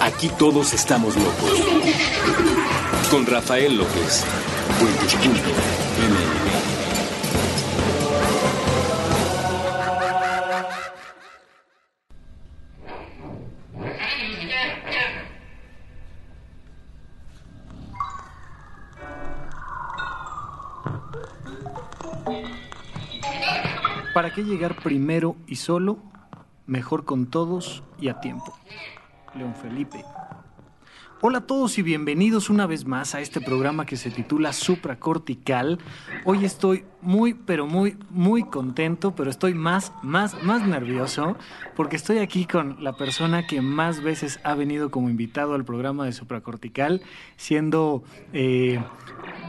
[0.00, 1.60] Aquí todos estamos locos.
[3.10, 4.24] Con Rafael López.
[4.78, 6.66] Puentes.ml.
[24.14, 25.98] ¿Para qué llegar primero y solo?
[26.66, 28.52] Mejor con todos y a tiempo.
[29.34, 30.04] León Felipe.
[31.20, 35.78] Hola a todos y bienvenidos una vez más a este programa que se titula Supracortical.
[36.24, 41.36] Hoy estoy muy, pero muy, muy contento, pero estoy más, más, más nervioso
[41.76, 46.04] porque estoy aquí con la persona que más veces ha venido como invitado al programa
[46.04, 47.02] de Supracortical,
[47.36, 48.82] siendo, eh,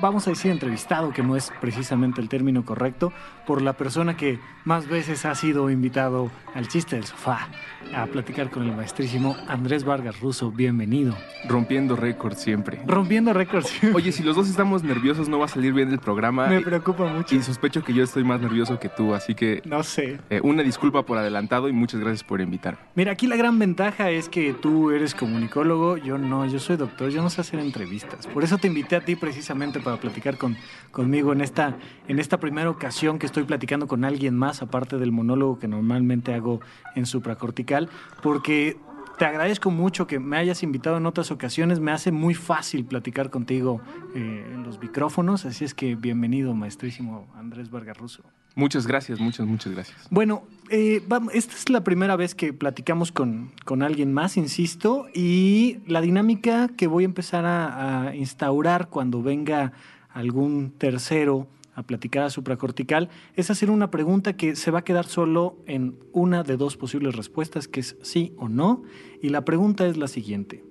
[0.01, 3.11] vamos a decir, entrevistado, que no es precisamente el término correcto,
[3.47, 7.47] por la persona que más veces ha sido invitado al chiste del sofá
[7.95, 10.51] a platicar con el maestrísimo Andrés Vargas Russo.
[10.51, 11.15] Bienvenido.
[11.47, 12.81] Rompiendo récords siempre.
[12.85, 13.71] Rompiendo récords.
[13.93, 16.47] Oye, si los dos estamos nerviosos no va a salir bien el programa.
[16.47, 17.35] Me preocupa mucho.
[17.35, 19.61] Y sospecho que yo estoy más nervioso que tú, así que...
[19.65, 20.19] No sé.
[20.29, 22.79] eh, una disculpa por adelantado y muchas gracias por invitarme.
[22.95, 27.09] Mira, aquí la gran ventaja es que tú eres comunicólogo, yo no, yo soy doctor,
[27.09, 28.27] yo no sé hacer entrevistas.
[28.27, 30.57] Por eso te invité a ti precisamente para platicar con,
[30.91, 35.11] conmigo en esta, en esta primera ocasión que estoy platicando con alguien más, aparte del
[35.11, 36.59] monólogo que normalmente hago
[36.95, 37.89] en supracortical,
[38.21, 38.77] porque
[39.17, 43.29] te agradezco mucho que me hayas invitado en otras ocasiones, me hace muy fácil platicar
[43.29, 43.81] contigo
[44.15, 48.23] eh, en los micrófonos, así es que bienvenido, maestrísimo Andrés Vargas Russo.
[48.55, 50.07] Muchas gracias, muchas, muchas gracias.
[50.09, 55.07] Bueno, eh, vamos, esta es la primera vez que platicamos con, con alguien más, insisto,
[55.13, 59.73] y la dinámica que voy a empezar a, a instaurar cuando venga
[60.11, 61.47] algún tercero
[61.77, 65.95] a platicar a supracortical es hacer una pregunta que se va a quedar solo en
[66.11, 68.81] una de dos posibles respuestas, que es sí o no.
[69.21, 70.63] Y la pregunta es la siguiente.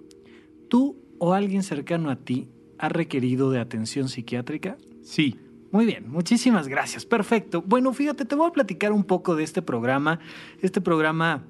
[0.69, 2.49] ¿Tú o alguien cercano a ti
[2.79, 4.79] ha requerido de atención psiquiátrica?
[5.03, 5.39] Sí.
[5.71, 7.07] Muy bien, muchísimas gracias.
[7.07, 7.63] Perfecto.
[7.63, 10.19] Bueno, fíjate, te voy a platicar un poco de este programa.
[10.61, 11.45] Este programa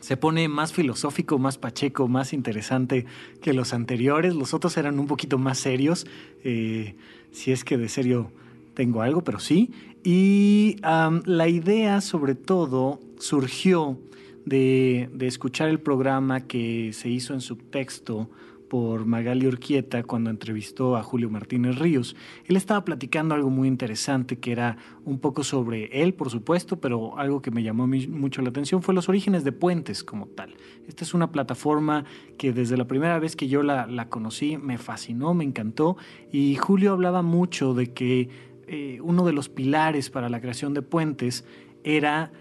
[0.00, 3.06] se pone más filosófico, más pacheco, más interesante
[3.40, 4.36] que los anteriores.
[4.36, 6.06] Los otros eran un poquito más serios,
[6.44, 6.94] eh,
[7.32, 8.30] si es que de serio
[8.74, 9.70] tengo algo, pero sí.
[10.04, 13.98] Y la idea sobre todo surgió
[14.44, 18.28] de, de, escuchar el programa que se hizo en subtexto
[18.72, 22.16] por Magali Urquieta cuando entrevistó a Julio Martínez Ríos.
[22.46, 27.18] Él estaba platicando algo muy interesante que era un poco sobre él, por supuesto, pero
[27.18, 30.54] algo que me llamó mucho la atención fue los orígenes de Puentes como tal.
[30.88, 32.06] Esta es una plataforma
[32.38, 35.98] que desde la primera vez que yo la, la conocí me fascinó, me encantó
[36.32, 38.30] y Julio hablaba mucho de que
[38.66, 41.44] eh, uno de los pilares para la creación de Puentes
[41.84, 42.32] era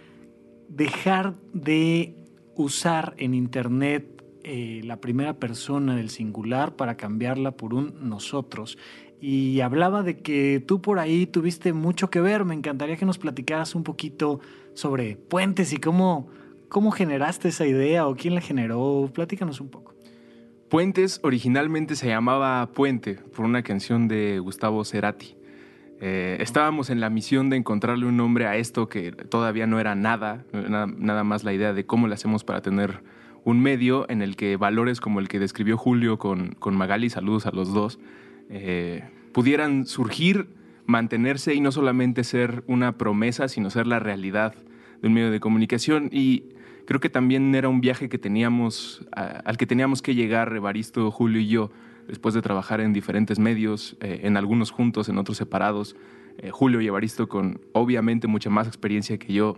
[0.69, 2.15] dejar de
[2.55, 8.77] usar en Internet eh, la primera persona del singular para cambiarla por un nosotros.
[9.19, 12.43] Y hablaba de que tú por ahí tuviste mucho que ver.
[12.43, 14.39] Me encantaría que nos platicaras un poquito
[14.73, 16.27] sobre puentes y cómo,
[16.69, 19.11] cómo generaste esa idea o quién la generó.
[19.13, 19.93] Platícanos un poco.
[20.69, 25.35] Puentes originalmente se llamaba Puente por una canción de Gustavo Cerati.
[26.03, 29.93] Eh, estábamos en la misión de encontrarle un nombre a esto que todavía no era
[29.93, 33.03] nada, nada, más la idea de cómo le hacemos para tener
[33.43, 37.45] un medio en el que valores como el que describió Julio con, con Magali, saludos
[37.45, 37.99] a los dos,
[38.49, 40.47] eh, pudieran surgir,
[40.87, 44.55] mantenerse y no solamente ser una promesa, sino ser la realidad
[45.03, 46.09] de un medio de comunicación.
[46.11, 46.45] Y
[46.87, 51.39] creo que también era un viaje que teníamos, al que teníamos que llegar, Evaristo, Julio
[51.39, 51.71] y yo,
[52.11, 55.95] después de trabajar en diferentes medios, eh, en algunos juntos, en otros separados.
[56.39, 59.55] Eh, Julio y Evaristo con obviamente mucha más experiencia que yo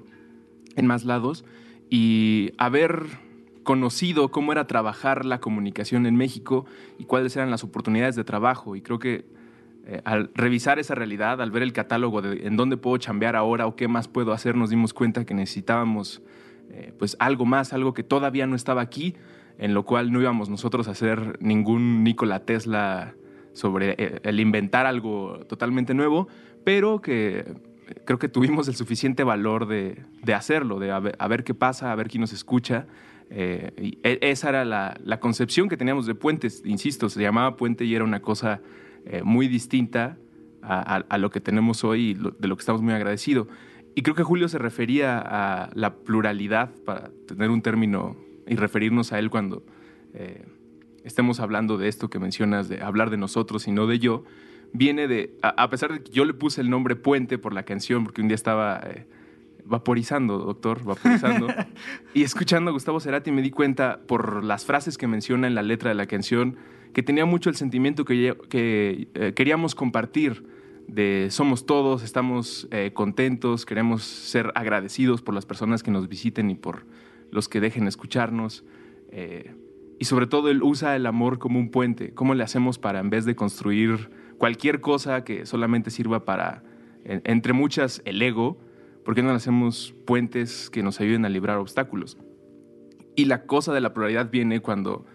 [0.76, 1.46] en más lados.
[1.90, 3.06] Y haber
[3.64, 6.68] conocido cómo era trabajar la comunicación en México
[7.00, 8.76] y cuáles eran las oportunidades de trabajo.
[8.76, 9.26] Y creo que
[9.88, 13.66] eh, al revisar esa realidad, al ver el catálogo de en dónde puedo chambear ahora
[13.66, 16.22] o qué más puedo hacer, nos dimos cuenta que necesitábamos
[16.98, 19.14] pues algo más, algo que todavía no estaba aquí,
[19.58, 23.16] en lo cual no íbamos nosotros a hacer ningún Nikola Tesla
[23.54, 26.28] sobre eh, el inventar algo totalmente nuevo,
[26.64, 27.46] pero que
[28.06, 31.96] creo que tuvimos el suficiente valor de, de hacerlo, de a ver, qué pasa, a
[31.96, 32.88] ver quién nos escucha.
[33.30, 37.86] Eh, y esa era la, la, concepción que teníamos de puentes, insisto, se llamaba puente
[37.86, 38.62] y era una cosa
[39.06, 40.18] eh, muy distinta
[40.62, 43.48] a, lo que tenemos hoy y de lo que estamos muy agradecidos.
[43.96, 48.16] Y creo que Julio se refería a la pluralidad, para tener un término
[48.48, 49.64] y referirnos a él cuando
[50.14, 50.46] eh,
[51.04, 54.24] estemos hablando de esto que mencionas, de hablar de nosotros y no de yo,
[54.74, 57.64] viene de, a, a, pesar de que yo le puse el nombre Puente por la
[57.64, 59.06] canción, porque un día estaba eh,
[59.66, 61.48] vaporizando, doctor, vaporizando.
[62.14, 65.62] y escuchando a Gustavo Cerati me di cuenta por las frases que menciona en la
[65.62, 66.58] letra de la canción
[66.94, 70.46] que tenía mucho el sentimiento que, que eh, queríamos compartir
[70.88, 76.50] de somos todos, estamos eh, contentos, queremos ser agradecidos por las personas que nos visiten
[76.50, 76.86] y por
[77.34, 78.64] los que dejen escucharnos.
[79.10, 79.54] Eh,
[80.00, 82.14] y sobre todo él usa el amor como un puente.
[82.14, 86.64] ¿Cómo le hacemos para, en vez de construir cualquier cosa que solamente sirva para,
[87.06, 88.58] entre muchas, el ego,
[89.04, 92.18] ¿por qué no hacemos puentes que nos ayuden a librar obstáculos?
[93.16, 95.06] Y la cosa de la pluralidad viene cuando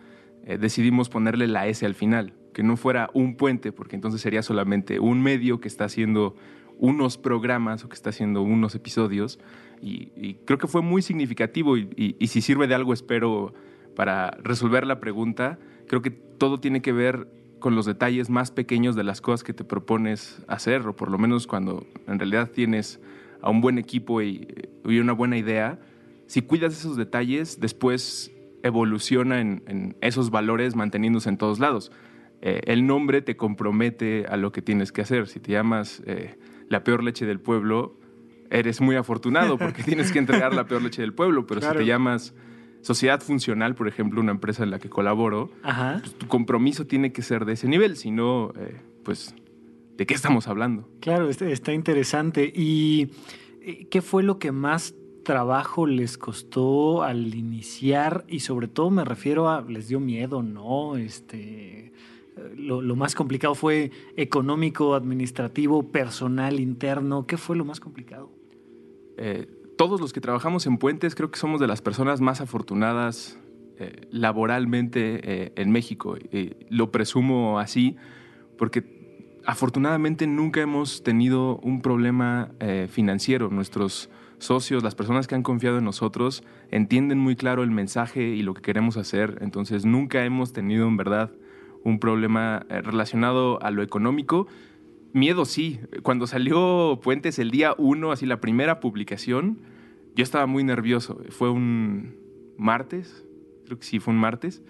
[0.44, 4.42] eh, decidimos ponerle la S al final, que no fuera un puente, porque entonces sería
[4.42, 6.34] solamente un medio que está haciendo
[6.78, 9.40] unos programas o que está haciendo unos episodios.
[9.80, 13.54] Y, creo que fue muy significativo y, y si sirve de algo, espero,
[13.94, 17.28] para resolver la pregunta, creo que todo tiene que ver
[17.58, 21.18] con los detalles más pequeños de las cosas que te propones hacer, o por lo
[21.18, 23.00] menos cuando en realidad tienes
[23.40, 24.46] a un buen equipo y,
[24.84, 25.78] una buena idea,
[26.26, 28.32] si cuidas esos detalles, después
[28.62, 31.92] evoluciona en, esos valores manteniéndose en todos lados.
[32.40, 35.26] Eh, el nombre te compromete a lo que tienes que hacer.
[35.26, 36.38] Si te llamas eh,
[36.68, 37.98] la peor leche del pueblo,
[38.50, 41.84] eres muy afortunado porque tienes que entregar la peor leche del pueblo, pero si te
[41.84, 42.34] llamas
[42.80, 47.22] sociedad funcional, por ejemplo, una empresa en la que colaboro, pues, tu compromiso tiene que
[47.22, 49.34] ser de ese nivel, si no, eh, pues,
[49.96, 50.88] ¿de qué estamos hablando?
[51.00, 52.52] Claro, está interesante.
[52.54, 53.10] ¿Y
[53.60, 54.94] eh, qué fue lo que más
[55.24, 58.24] trabajo les costó al iniciar?
[58.28, 60.96] Y sobre todo me refiero a, ¿les dio miedo, no?
[60.96, 61.92] Este,
[62.56, 67.26] lo, lo más complicado fue económico, administrativo, personal, interno.
[67.26, 68.37] ¿Qué fue lo más complicado?
[69.18, 73.38] Eh, todos los que trabajamos en puentes creo que somos de las personas más afortunadas
[73.78, 76.16] eh, laboralmente eh, en México.
[76.70, 77.96] lo presumo así
[78.56, 82.50] porque afortunadamente nunca hemos tenido un problema
[82.88, 83.50] financiero.
[83.50, 88.42] Nuestros socios, las personas que han confiado en nosotros, entienden muy claro el mensaje y
[88.42, 89.38] lo que queremos hacer.
[89.40, 91.30] Entonces nunca hemos tenido en verdad
[91.84, 94.48] un problema relacionado a lo económico
[95.12, 95.80] Miedo sí.
[96.02, 99.58] Cuando salió Puentes el día uno, así la primera publicación,
[100.14, 101.20] yo estaba muy nervioso.
[101.30, 102.16] Fue un
[102.56, 103.24] martes,
[103.64, 104.62] creo que sí, fue un martes.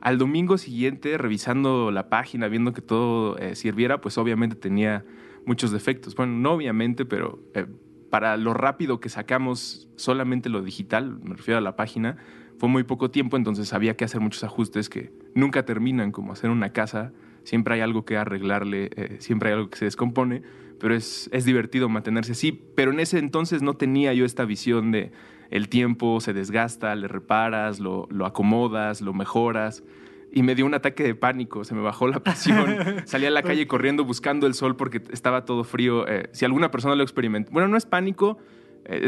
[0.00, 5.04] Al domingo siguiente, revisando la página, viendo que todo eh, sirviera, pues obviamente tenía
[5.46, 6.14] muchos defectos.
[6.14, 7.66] Bueno, no obviamente, pero eh,
[8.10, 12.18] para lo rápido que sacamos solamente lo digital, me refiero a la página,
[12.58, 16.50] fue muy poco tiempo, entonces había que hacer muchos ajustes que nunca terminan, como hacer
[16.50, 17.12] una casa
[17.46, 20.42] siempre hay algo que arreglarle, eh, siempre hay algo que se descompone,
[20.80, 22.52] pero es, es divertido mantenerse así.
[22.52, 25.12] Pero en ese entonces no tenía yo esta visión de
[25.50, 29.84] el tiempo se desgasta, le reparas, lo, lo acomodas, lo mejoras
[30.32, 32.76] y me dio un ataque de pánico, se me bajó la presión,
[33.06, 36.06] salí a la calle corriendo buscando el sol porque estaba todo frío.
[36.08, 38.38] Eh, si alguna persona lo experimentó, bueno, no es pánico,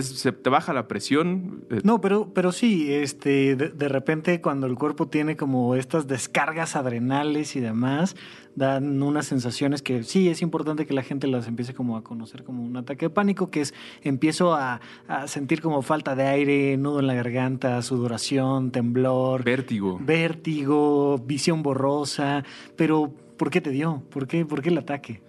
[0.00, 1.64] se te baja la presión.
[1.70, 1.80] Eh.
[1.84, 7.54] No, pero, pero sí, este, de, repente cuando el cuerpo tiene como estas descargas adrenales
[7.56, 8.16] y demás,
[8.56, 12.42] dan unas sensaciones que sí es importante que la gente las empiece como a conocer
[12.42, 16.76] como un ataque de pánico, que es empiezo a, a sentir como falta de aire,
[16.76, 19.44] nudo en la garganta, sudoración, temblor.
[19.44, 19.98] Vértigo.
[20.02, 22.44] Vértigo, visión borrosa,
[22.74, 24.02] pero ¿por qué te dio?
[24.10, 25.22] ¿Por qué, por qué el ataque?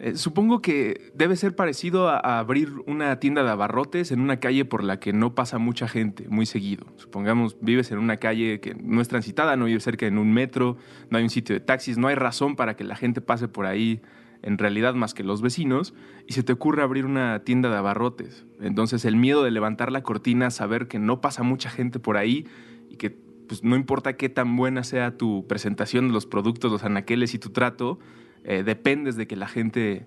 [0.00, 4.64] Eh, supongo que debe ser parecido a, abrir una tienda de abarrotes en una calle
[4.64, 6.86] por la que no pasa mucha gente muy seguido.
[6.96, 10.76] Supongamos vives en una calle que no es transitada, no vives cerca en un metro,
[11.10, 13.66] no hay un sitio de taxis, no hay razón para que la gente pase por
[13.66, 14.00] ahí
[14.40, 15.94] en realidad más que los vecinos,
[16.28, 18.46] y se te ocurre abrir una tienda de abarrotes.
[18.60, 22.46] Entonces el miedo de levantar la cortina, saber que no pasa mucha gente por ahí
[22.88, 26.84] y que pues, no importa qué tan buena sea tu presentación de los productos, los
[26.84, 27.98] anaqueles y tu trato,
[28.44, 30.06] eh, dependes de que la gente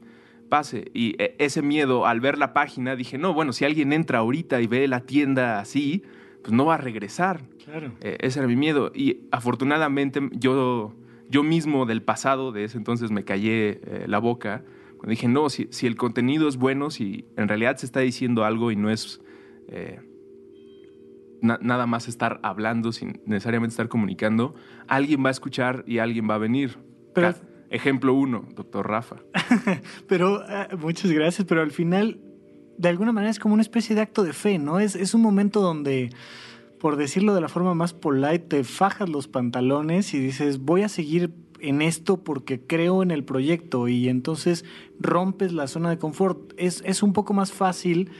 [0.49, 0.91] pase.
[0.93, 4.61] Y eh, ese miedo, al ver la página, dije, no, bueno, si alguien entra ahorita
[4.61, 6.03] y ve la tienda así,
[6.41, 7.41] pues no va a regresar.
[7.63, 7.93] Claro.
[8.01, 8.91] Eh, ese era mi miedo.
[8.93, 10.95] Y afortunadamente yo,
[11.29, 14.63] yo mismo del pasado, de ese entonces, me callé la boca.
[14.97, 18.43] Cuando dije, no, si, si, el contenido es bueno, si en realidad se está diciendo
[18.43, 19.21] algo y no es
[21.41, 24.53] nada más estar hablando sin necesariamente estar comunicando,
[24.87, 26.77] alguien va a escuchar y alguien va a venir.
[27.13, 27.33] Pero,
[27.71, 29.15] Ejemplo uno, doctor Rafa.
[30.07, 32.19] pero, ah, muchas gracias, pero al final,
[32.77, 34.81] de alguna manera es como una especie de acto de fe, ¿no?
[34.81, 36.09] Es, es un momento donde,
[36.79, 40.89] por decirlo de la forma más polite, te fajas los pantalones y dices, voy a
[40.89, 44.65] seguir en esto porque creo en el proyecto y entonces
[44.99, 46.53] rompes la zona de confort.
[46.57, 48.11] Es, es un poco más fácil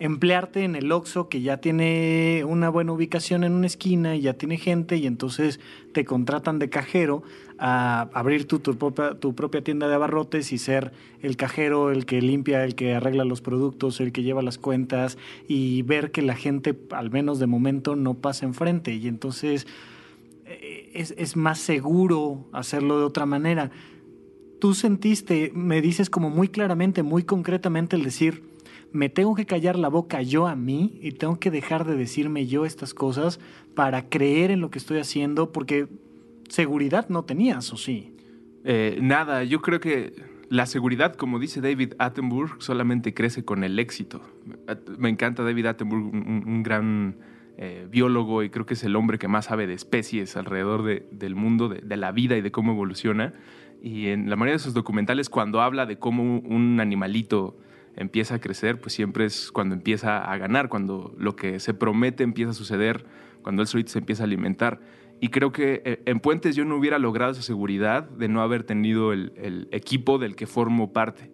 [0.00, 4.32] emplearte en el Oxxo que ya tiene una buena ubicación en una esquina y ya
[4.32, 5.60] tiene gente y entonces
[5.92, 7.22] te contratan de cajero
[7.58, 12.64] a abrir tu, tu, propia, tienda de abarrotes y ser el cajero, el que limpia,
[12.64, 16.74] el que arregla los productos, el que lleva las cuentas y ver que la gente,
[16.92, 19.66] al menos de momento, no pasa enfrente y entonces
[20.46, 23.70] eh, es, es más seguro hacerlo de otra manera.
[24.60, 28.49] Tú sentiste, me dices como muy claramente, muy concretamente el decir,
[28.92, 32.46] me tengo que callar la boca yo a mí y tengo que dejar de decirme
[32.46, 33.40] yo estas cosas
[33.74, 35.88] para creer en lo que estoy haciendo, porque
[36.48, 38.14] seguridad no tenías, ¿o sí?
[38.64, 40.12] Eh, nada, yo creo que
[40.48, 44.20] la seguridad, como dice David Attenborough, solamente crece con el éxito.
[44.98, 47.16] Me encanta David Attenborough, un, gran
[47.56, 51.06] eh, biólogo y creo que es el hombre que más sabe de especies alrededor de,
[51.12, 53.32] del mundo, de, la vida y de cómo evoluciona.
[53.80, 57.56] Y en la mayoría de sus documentales, cuando habla de cómo un animalito
[57.96, 62.22] empieza a crecer, pues siempre es cuando empieza a ganar, cuando lo que se promete
[62.22, 63.04] empieza a suceder,
[63.42, 64.80] cuando él solito se empieza a alimentar.
[65.20, 68.64] Y creo que eh, en Puentes yo no hubiera logrado esa seguridad de no haber
[68.64, 71.30] tenido el, equipo del que formo parte.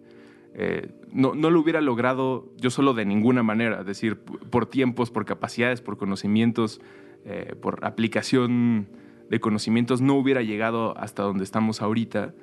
[0.53, 5.09] Eh, no, no, lo hubiera logrado yo solo de ninguna manera, es decir, por tiempos,
[5.09, 6.81] por capacidades, por conocimientos,
[7.23, 8.89] eh, por aplicación
[9.29, 12.33] de conocimientos, no hubiera llegado hasta donde estamos ahorita.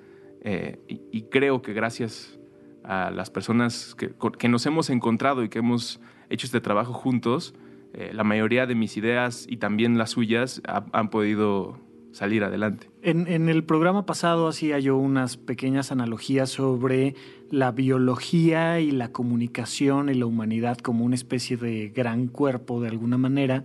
[0.86, 2.38] Y, y, creo que gracias
[2.84, 6.00] a las personas que, que, nos hemos encontrado y que hemos
[6.30, 7.54] hecho este trabajo juntos,
[7.92, 11.78] eh, la mayoría de mis ideas y también las suyas ha, han podido
[12.12, 12.88] salir adelante.
[13.02, 17.16] En, en, el programa pasado hacía yo unas pequeñas analogías sobre
[17.50, 22.88] la biología y la comunicación y la humanidad como una especie de gran cuerpo de
[22.88, 23.64] alguna manera.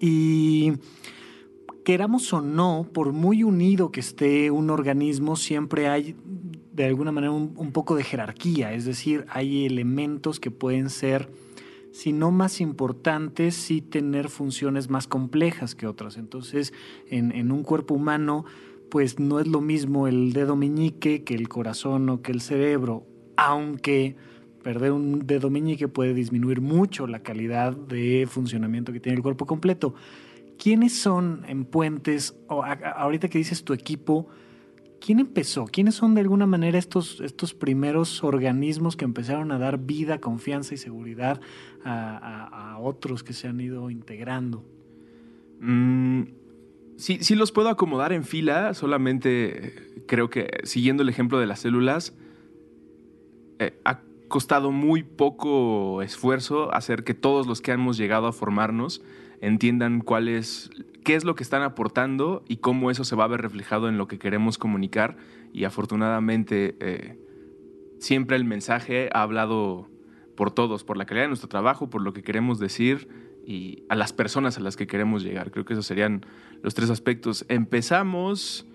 [0.00, 0.74] Y
[1.88, 6.14] queramos o no, por muy unido que esté un organismo, siempre hay
[6.74, 11.30] de alguna manera un, poco de jerarquía, es decir, hay elementos que pueden ser
[11.90, 16.18] si no más importantes, sí tener funciones más complejas que otras.
[16.18, 16.74] Entonces,
[17.08, 18.44] en, en, un cuerpo humano,
[18.90, 23.06] pues no es lo mismo el dedo meñique que el corazón o que el cerebro,
[23.38, 24.14] aunque
[24.62, 29.46] perder un dedo meñique puede disminuir mucho la calidad de funcionamiento que tiene el cuerpo
[29.46, 29.94] completo.
[30.58, 34.28] ¿Quiénes son en Puentes, o ahorita que dices tu equipo,
[35.00, 35.66] ¿Quién empezó?
[35.66, 40.74] ¿Quiénes son de alguna manera estos, estos primeros organismos que empezaron a dar vida, confianza
[40.74, 41.40] y seguridad
[41.84, 44.64] a, otros que se han ido integrando?
[45.60, 46.22] Mm,
[46.96, 49.72] sí, sí los puedo acomodar en fila, solamente
[50.06, 52.14] creo que siguiendo el ejemplo de las células,
[53.58, 59.02] eh, ha costado muy poco esfuerzo hacer que todos los que hemos llegado a formarnos
[59.40, 60.70] entiendan cuál es,
[61.04, 63.98] qué es lo que están aportando y cómo eso se va a ver reflejado en
[63.98, 65.16] lo que queremos comunicar.
[65.52, 67.18] Y afortunadamente eh,
[67.98, 69.88] siempre el mensaje ha hablado
[70.36, 73.08] por todos, por la calidad de nuestro trabajo, por lo que queremos decir
[73.44, 75.50] y a las personas a las que queremos llegar.
[75.50, 76.24] Creo que esos serían
[76.62, 77.46] los tres aspectos.
[77.48, 78.66] Empezamos,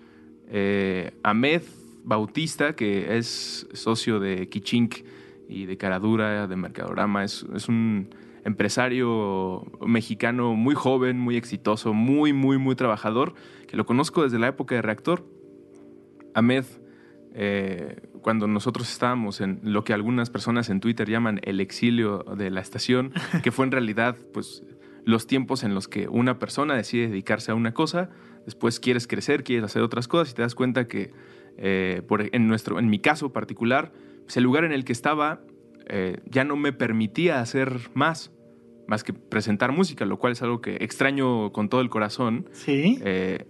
[0.48, 1.62] eh, Ahmed
[2.02, 4.96] Bautista, que es socio de Kichink
[5.48, 8.08] y de Caradura, de Mercadorama, es, es un
[8.44, 13.34] empresario mexicano muy joven, muy exitoso, muy, muy, muy trabajador,
[13.66, 15.24] que lo conozco desde la época de Reactor.
[16.34, 16.64] Ahmed,
[17.34, 22.50] eh, cuando nosotros estábamos en lo que algunas personas en Twitter llaman el exilio de
[22.50, 24.62] la estación, que fue en realidad pues,
[25.04, 28.10] los tiempos en los que una persona decide dedicarse a una cosa,
[28.44, 31.12] después quieres crecer, quieres hacer otras cosas y te das cuenta que,
[31.56, 33.92] eh, por, en, nuestro, en mi caso particular,
[34.24, 35.40] pues, el lugar en el que estaba
[35.86, 38.32] eh, ya no me permitía hacer más,
[38.86, 42.48] más que presentar música, lo cual es algo que extraño con todo el corazón.
[42.52, 42.98] Sí.
[43.02, 43.46] Eh,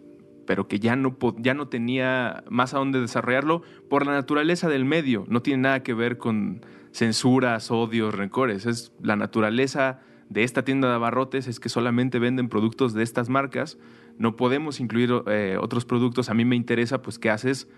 [0.47, 4.85] pero que ya no, ya no tenía más a dónde desarrollarlo por la naturaleza del
[4.85, 5.25] medio.
[5.29, 6.61] No tiene nada que ver con
[6.93, 8.67] censuras, odios, rencores.
[8.67, 13.29] Es la naturaleza de esta tienda de abarrotes es que solamente venden productos de estas
[13.29, 13.79] marcas.
[14.19, 16.31] No podemos incluir eh, otros productos.
[16.31, 17.69] A mí me interesa, pues, ¿qué haces?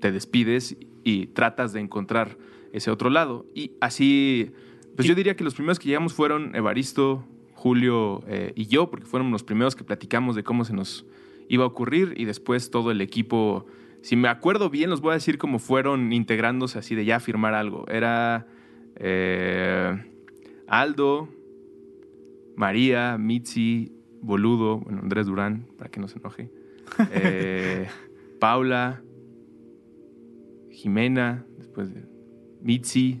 [0.00, 2.38] Te despides y tratas de encontrar
[2.72, 3.46] ese otro lado.
[3.54, 4.52] Y así,
[4.96, 7.24] pues yo diría que los primeros que llegamos fueron Evaristo,
[7.54, 11.06] Julio eh, y yo, porque fueron los primeros que platicamos de cómo se nos
[11.48, 13.66] iba a ocurrir y después todo el equipo,
[14.02, 17.54] si me acuerdo bien, los voy a decir cómo fueron integrándose así de ya firmar
[17.54, 17.86] algo.
[17.88, 18.46] Era
[18.96, 20.02] eh,
[20.66, 21.28] Aldo,
[22.56, 26.50] María, Mitzi, Boludo, bueno, Andrés Durán, para que no se enoje,
[27.12, 27.86] eh,
[28.40, 29.02] Paula,
[30.70, 32.04] Jimena, después de
[32.60, 33.20] Mitzi,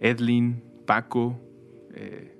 [0.00, 1.38] Edlin, Paco
[1.94, 2.36] eh,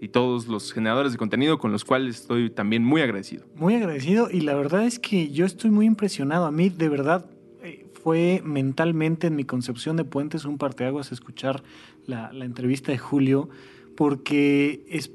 [0.00, 3.44] y todos los generadores de contenido con los cuales estoy también muy agradecido.
[3.54, 6.46] Muy agradecido y la verdad es que yo estoy muy impresionado.
[6.46, 7.26] A mí de verdad
[7.62, 11.62] eh, fue mentalmente en mi concepción de Puentes un parteaguas escuchar
[12.06, 13.48] la, entrevista de Julio
[13.94, 15.12] porque es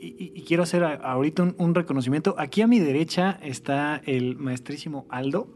[0.00, 2.34] y, quiero hacer ahorita un, reconocimiento.
[2.38, 5.48] Aquí a mi derecha está el maestrísimo Aldo.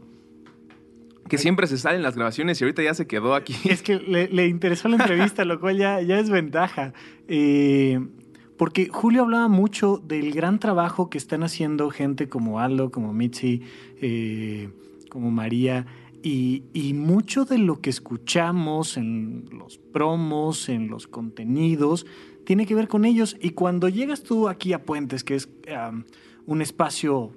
[1.27, 3.55] Que siempre se sale en las grabaciones y ahorita ya se quedó aquí.
[3.65, 6.93] Es que le, interesó la entrevista, lo cual ya, ya es ventaja.
[7.27, 7.99] Eh,
[8.57, 13.61] porque Julio hablaba mucho del gran trabajo que están haciendo gente como Aldo, como Mitzi,
[14.01, 14.69] eh,
[15.09, 15.85] como María.
[16.21, 22.05] Y, y, mucho de lo que escuchamos en los promos, en los contenidos,
[22.45, 23.35] tiene que ver con ellos.
[23.41, 25.49] Y cuando llegas tú aquí a Puentes, que es
[26.45, 27.31] un espacio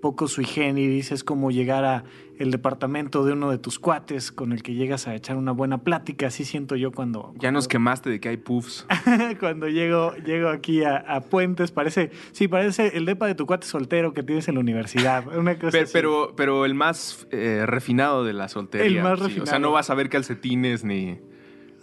[0.00, 2.04] poco sui generis, es como llegar a
[2.42, 5.78] el departamento de uno de tus cuates con el que llegas a echar una buena
[5.78, 7.32] plática, así siento yo cuando...
[7.38, 8.86] Ya nos quemaste de que hay puffs.
[9.40, 14.12] cuando llego, llego aquí a, Puentes, parece, sí, parece el depa de tu cuate soltero
[14.12, 15.24] que tienes en la universidad.
[15.36, 18.86] Una cosa pero, pero, el más eh, refinado de la soltería.
[18.86, 19.44] El más refinado.
[19.44, 21.18] O sea, no vas a ver calcetines ni...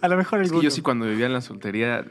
[0.00, 2.04] A lo mejor el es que yo sí cuando vivía en la soltería,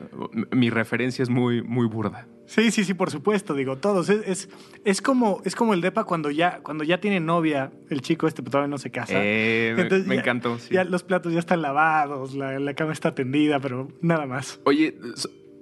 [0.52, 2.28] mi referencia es muy, muy burda.
[2.46, 4.10] Sí, sí, sí, por supuesto, digo, todos.
[4.10, 4.50] Es,
[4.86, 8.42] es, como, es como el depa cuando ya, cuando ya tiene novia, el chico este
[8.44, 9.14] todavía no se casa.
[9.16, 10.58] Eh, me, encantó.
[10.70, 14.60] Ya los platos ya están lavados, la, cama está tendida, pero nada más.
[14.66, 14.98] Oye,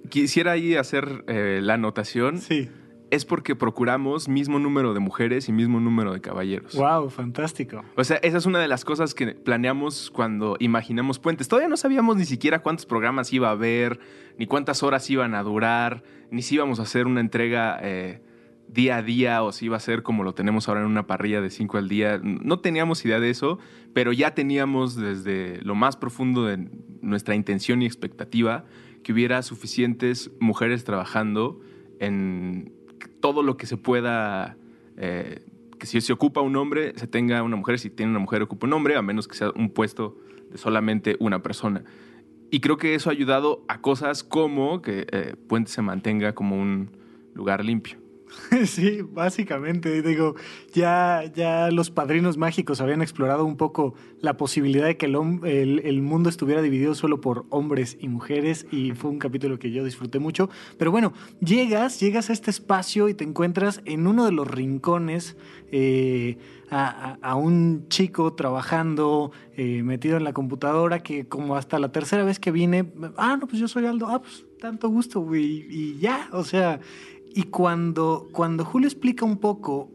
[0.10, 2.40] quisiera ahí hacer eh, la anotación.
[2.40, 2.70] Sí
[3.12, 6.76] es porque procuramos mismo número de mujeres y mismo número de caballeros.
[6.76, 7.10] ¡Wow!
[7.10, 7.84] Fantástico.
[7.96, 11.48] O sea, esa es una de las cosas que planeamos cuando imaginamos puentes.
[11.48, 14.00] Todavía no sabíamos ni siquiera cuántos programas iba a haber,
[14.38, 18.22] ni cuántas horas iban a durar, ni si íbamos a hacer una entrega eh,
[18.68, 21.42] día a día o si iba a ser como lo tenemos ahora en una parrilla
[21.42, 22.20] de cinco al día.
[22.22, 23.60] No teníamos idea de eso,
[23.94, 26.70] pero ya teníamos desde lo más profundo de
[27.02, 28.66] nuestra intención y expectativa
[29.04, 31.62] que hubiera suficientes mujeres trabajando
[32.00, 32.77] en
[33.20, 34.58] todo lo que se pueda,
[34.98, 35.44] eh,
[35.80, 38.68] que si se ocupa un hombre, se tenga una mujer, si tiene una mujer, ocupa
[38.68, 40.18] un hombre, a menos que sea un puesto
[40.50, 41.84] de solamente una persona.
[42.50, 46.60] Y creo que eso ha ayudado a cosas como que eh, Puente se mantenga como
[46.60, 46.92] un
[47.34, 47.98] lugar limpio.
[48.66, 50.36] Sí, básicamente, digo,
[50.74, 56.02] ya, ya los padrinos mágicos habían explorado un poco la posibilidad de que el, el,
[56.02, 60.20] mundo estuviera dividido solo por hombres y mujeres y fue un capítulo que yo disfruté
[60.20, 60.50] mucho.
[60.78, 65.38] Pero bueno, llegas, llegas a este espacio y te encuentras en uno de los rincones
[65.72, 66.38] eh,
[66.70, 72.40] a, un chico trabajando, eh, metido en la computadora, que como hasta la tercera vez
[72.40, 76.30] que vine, ah, no, pues yo soy Aldo, ah, pues tanto gusto, y, y ya,
[76.32, 76.80] o sea
[77.38, 79.92] y cuando, cuando Julio explica un poco,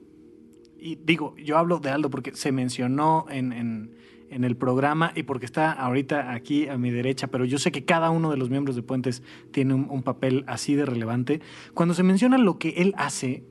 [0.78, 5.44] y digo, yo hablo de Aldo porque se mencionó en, en, el programa y porque
[5.44, 8.76] está ahorita aquí a mi derecha, pero yo sé que cada uno de los miembros
[8.76, 11.40] de Puentes tiene un, papel así de relevante.
[11.74, 13.42] Cuando se menciona lo que él hace,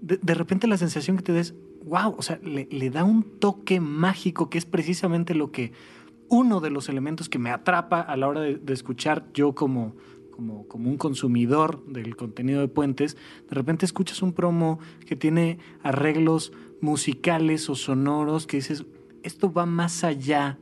[0.00, 1.54] de, repente la sensación que te des,
[1.84, 5.72] wow, o sea, le, le da un toque mágico que es precisamente lo que
[6.30, 9.94] uno de los elementos que me atrapa a la hora de escuchar yo como,
[10.68, 13.16] como, un consumidor del contenido de Puentes,
[13.48, 18.86] de repente escuchas un promo que tiene arreglos musicales o sonoros que dices,
[19.22, 20.58] esto va más allá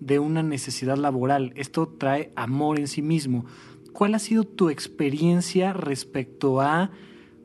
[0.00, 3.44] de una necesidad laboral, esto trae amor en sí mismo.
[3.92, 6.90] ¿Cuál ha sido tu experiencia respecto a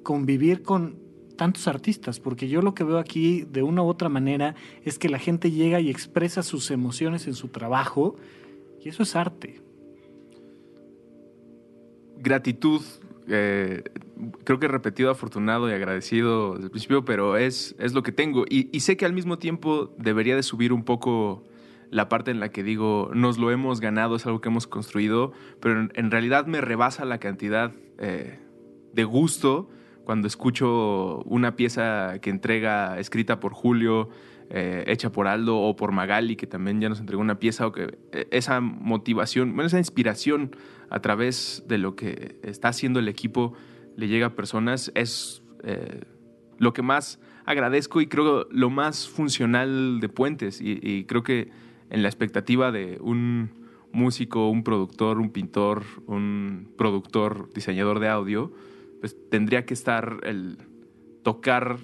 [0.04, 1.00] convivir con
[1.36, 2.20] tantos artistas?
[2.20, 5.52] Porque yo lo que veo aquí de una u otra manera es que la gente
[5.52, 8.16] llega y expresa sus emociones en su trabajo
[8.82, 9.64] y eso es arte
[12.24, 12.82] gratitud,
[13.28, 13.84] eh,
[14.44, 18.12] creo que he repetido afortunado y agradecido desde el principio, pero es, es lo que
[18.12, 18.46] tengo.
[18.50, 21.44] Y, sé que al mismo tiempo debería de subir un poco
[21.92, 25.34] la parte en la que digo, nos lo hemos ganado, es algo que hemos construido,
[25.60, 28.40] pero en, realidad me rebasa la cantidad eh,
[28.94, 29.70] de gusto
[30.04, 34.10] cuando escucho una pieza que entrega escrita por Julio,
[34.50, 37.72] eh, hecha por Aldo o por Magali, que también ya nos entregó una pieza, o
[37.72, 37.98] que
[38.32, 40.56] esa motivación, bueno, esa inspiración
[40.94, 43.54] a través de lo que está haciendo el equipo
[43.98, 46.02] le llega a personas es eh,
[46.60, 50.62] lo que más agradezco y creo lo más funcional de Puentes.
[50.62, 51.50] Y, creo que
[51.90, 53.50] en la expectativa de un
[53.92, 58.54] músico, un productor, un pintor, un productor, diseñador de audio,
[59.00, 60.60] pues tendría que estar el
[61.24, 61.80] tocar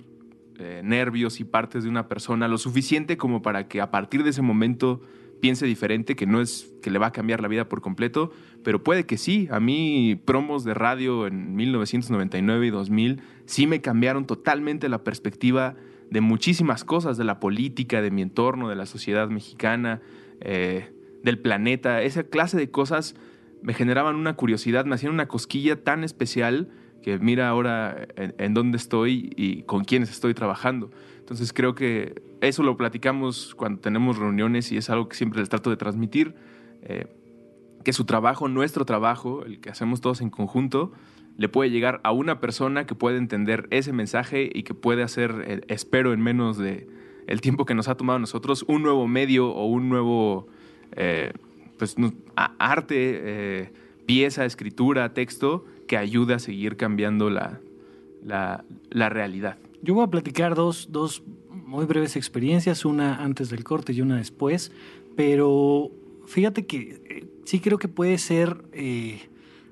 [0.60, 4.30] eh, nervios y partes de una persona lo suficiente como para que a partir de
[4.30, 5.02] ese momento
[5.40, 8.32] piense diferente, que no es que le va a cambiar la vida por completo,
[8.64, 9.48] pero puede que sí.
[9.52, 15.76] A mí promos de radio en 1999 y 2000 sí me cambiaron totalmente la perspectiva
[16.10, 20.02] de muchísimas cosas, de la política, de mi entorno, de la sociedad mexicana,
[20.42, 20.92] eh,
[21.24, 22.02] del planeta.
[22.02, 23.16] Esa clase de cosas
[23.62, 26.70] me generaban una curiosidad, me hacían una cosquilla tan especial
[27.04, 30.92] que mira ahora en dónde estoy y con quiénes estoy trabajando.
[31.20, 35.50] Entonces creo que eso lo platicamos cuando tenemos reuniones y es algo que siempre les
[35.50, 36.36] trato de transmitir.
[36.82, 37.08] Eh,
[37.84, 40.92] que su trabajo, nuestro trabajo, el que hacemos todos en conjunto,
[41.38, 45.44] le puede llegar a una persona que puede entender ese mensaje y que puede hacer,
[45.48, 46.88] eh, espero, en menos de
[47.28, 50.48] el tiempo que nos ha tomado a nosotros, un nuevo medio o un nuevo
[50.96, 51.32] eh,
[51.78, 51.96] pues,
[52.58, 53.72] arte,
[54.06, 57.60] pieza, escritura, texto que ayude a seguir cambiando la,
[58.24, 59.58] la, realidad.
[59.82, 61.24] Yo voy a platicar dos, dos
[61.70, 64.72] muy breves experiencias, una antes del corte y una después,
[65.16, 65.92] pero
[66.26, 68.64] fíjate que sí creo que puede ser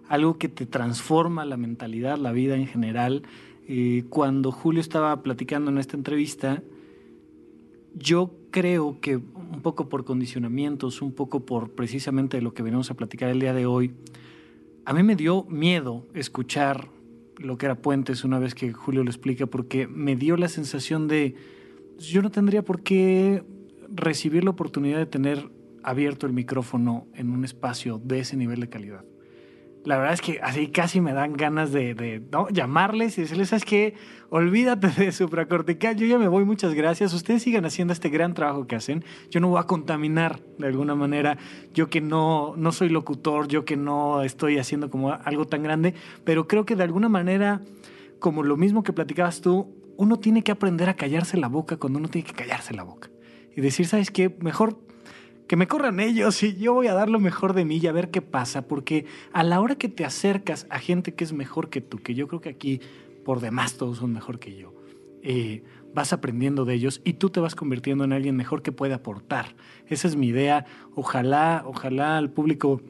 [0.08, 3.24] algo que te transforma la mentalidad, la vida en general.
[3.68, 6.62] Eh, cuando Julio estaba platicando en esta entrevista,
[7.96, 12.94] yo creo que un poco por condicionamientos, un poco por precisamente lo que venimos a
[12.94, 13.92] platicar el día de hoy,
[14.86, 16.90] a mí me dio miedo escuchar
[17.38, 21.08] lo que era Puentes una vez que Julio lo explica, porque me dio la sensación
[21.08, 21.57] de
[21.98, 23.44] yo no tendría por qué
[23.90, 25.50] recibir la oportunidad de tener
[25.84, 29.04] abierto el micrófono en un espacio de ese nivel de calidad
[29.88, 33.94] la verdad es que así casi me dan ganas de, llamarles y decirles, ¿sabes qué?
[34.30, 37.14] Olvídate de supracortical, yo ya me voy, muchas gracias.
[37.14, 39.06] Ustedes sigan haciendo este gran trabajo que hacen.
[39.30, 41.38] Yo no voy a contaminar de alguna manera,
[41.74, 45.94] yo que no, no soy locutor, yo que no estoy haciendo como algo tan grande,
[46.26, 47.62] pero creo que de alguna manera,
[48.20, 52.00] como lo mismo que platicabas tú, uno tiene que aprender a callarse la boca cuando
[52.00, 53.10] uno tiene que callarse la boca.
[53.56, 54.30] Y decir, ¿sabes qué?
[54.40, 54.80] Mejor
[55.48, 57.92] que me corran ellos y yo voy a dar lo mejor de mí y a
[57.92, 61.70] ver qué pasa, porque a la hora que te acercas a gente que es mejor
[61.70, 62.82] que tú, que yo creo que aquí
[63.26, 64.74] por demás todos son mejor que yo,
[65.24, 68.94] eh, vas aprendiendo de ellos y tú te vas convirtiendo en alguien mejor que puede
[68.94, 69.56] aportar.
[69.88, 70.66] Esa es mi idea.
[70.96, 72.82] Ojalá, ojalá al público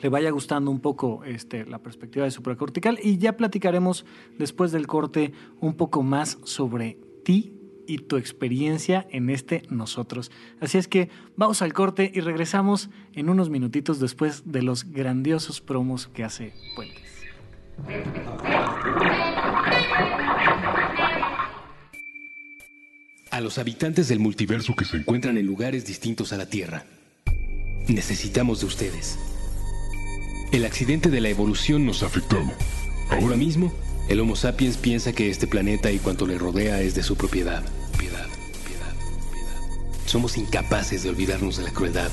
[0.00, 4.04] le vaya gustando un poco este, la perspectiva de supracortical y ya platicaremos
[4.38, 7.54] después del corte un poco más sobre ti
[7.86, 10.30] y tu experiencia en este nosotros.
[10.60, 15.60] Así es que vamos al corte y regresamos en unos minutitos después de los grandiosos
[15.60, 17.02] promos que hace Puentes.
[23.30, 26.84] A los habitantes del multiverso que se encuentran en lugares distintos a la Tierra,
[27.88, 29.37] necesitamos de ustedes.
[30.50, 32.38] El accidente de la evolución nos afectó.
[33.10, 33.72] Ahora mismo,
[34.08, 37.62] el Homo sapiens piensa que este planeta y cuanto le rodea es de su propiedad.
[40.06, 42.10] Somos incapaces de olvidarnos de la crueldad.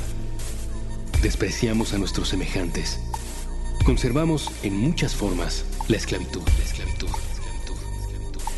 [1.22, 3.00] Despreciamos a nuestros semejantes.
[3.86, 6.42] Conservamos en muchas formas la esclavitud.
[6.58, 7.08] La esclavitud.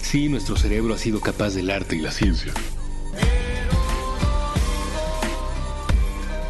[0.01, 2.51] Sí, nuestro cerebro ha sido capaz del arte y la ciencia.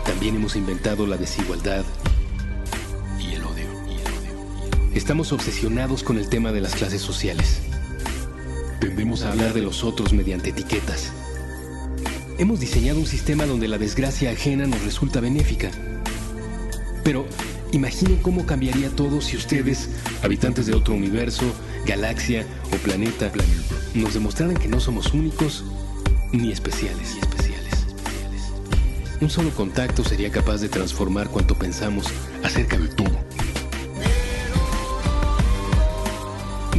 [0.05, 1.83] También hemos inventado la desigualdad.
[4.97, 7.59] Estamos obsesionados con el tema de las clases sociales.
[8.79, 11.11] Tendemos a hablar de los otros mediante etiquetas.
[12.39, 15.69] Hemos diseñado un sistema donde la desgracia ajena nos resulta benéfica.
[17.03, 17.27] Pero
[17.71, 19.87] imaginen cómo cambiaría todo si ustedes,
[20.23, 21.45] habitantes de otro universo,
[21.85, 23.31] galaxia o planeta,
[23.93, 25.63] nos demostraran que no somos únicos
[26.33, 27.17] ni especiales.
[29.21, 32.07] Un solo contacto sería capaz de transformar cuanto pensamos
[32.43, 33.26] acerca de todo.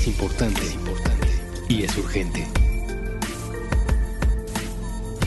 [0.00, 1.28] Es importante, es importante
[1.68, 2.46] y es urgente.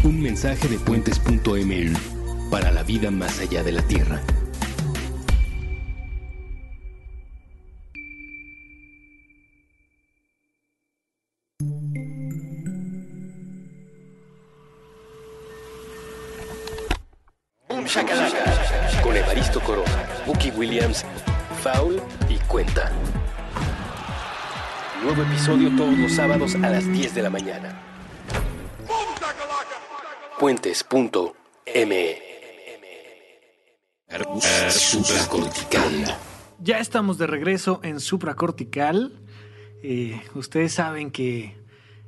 [0.03, 1.95] Un mensaje de puentes.ml
[2.49, 4.19] para la vida más allá de la Tierra.
[19.03, 21.05] Con Evaristo Corona, Bucky Williams,
[21.61, 22.91] Foul y Cuenta.
[25.03, 27.93] Nuevo episodio todos los sábados a las 10 de la mañana
[30.43, 32.17] puentes.me.
[34.69, 36.17] Supracortical.
[36.59, 39.13] Ya estamos de regreso en Supracortical.
[39.81, 41.55] Eh, ustedes saben que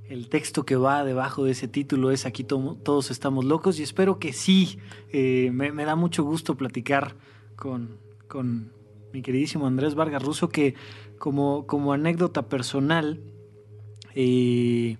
[0.10, 4.20] el texto que va debajo de ese título es Aquí todos estamos locos y espero
[4.20, 4.80] que sí.
[5.14, 7.16] Eh, me, da mucho gusto platicar
[7.56, 8.74] con, con,
[9.16, 10.76] mi queridísimo Andrés Vargas Russo que
[11.18, 13.22] como, como anécdota personal
[14.14, 14.98] eh,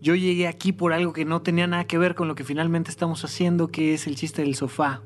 [0.00, 2.90] yo llegué aquí por algo que no tenía nada que ver con lo que finalmente
[2.90, 5.02] estamos haciendo, que es el chiste del sofá.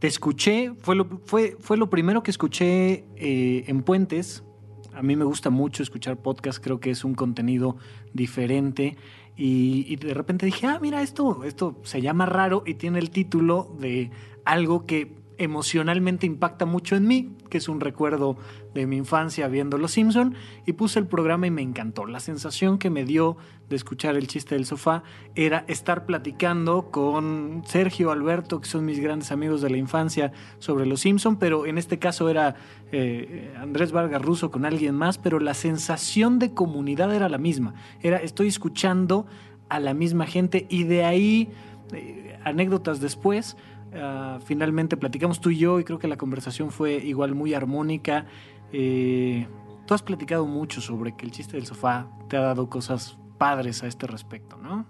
[0.00, 4.44] te escuché, fue lo, fue, fue lo primero que escuché eh, en Puentes.
[4.92, 7.76] A mí me gusta mucho escuchar podcast, creo que es un contenido
[8.12, 8.98] diferente.
[9.36, 13.10] Y, y, de repente dije, ah, mira, esto, esto se llama raro y tiene el
[13.10, 14.10] título de
[14.44, 18.36] algo que emocionalmente impacta mucho en mí, que es un recuerdo
[18.74, 20.34] de mi infancia viendo Los Simpson
[20.66, 22.06] y puse el programa y me encantó.
[22.06, 23.36] La sensación que me dio
[23.68, 25.02] de escuchar el chiste del sofá
[25.34, 30.86] era estar platicando con Sergio, Alberto, que son mis grandes amigos de la infancia, sobre
[30.86, 32.56] Los Simpson, pero en este caso era
[32.92, 37.74] eh, Andrés Vargas Russo con alguien más, pero la sensación de comunidad era la misma.
[38.00, 39.26] Era estoy escuchando
[39.68, 41.48] a la misma gente y de ahí
[41.92, 43.56] eh, anécdotas después
[43.94, 48.26] Uh, finalmente platicamos tú y yo y creo que la conversación fue igual muy armónica.
[48.72, 49.46] Eh,
[49.86, 53.84] tú has platicado mucho sobre que el chiste del sofá te ha dado cosas padres
[53.84, 54.84] a este respecto, ¿no?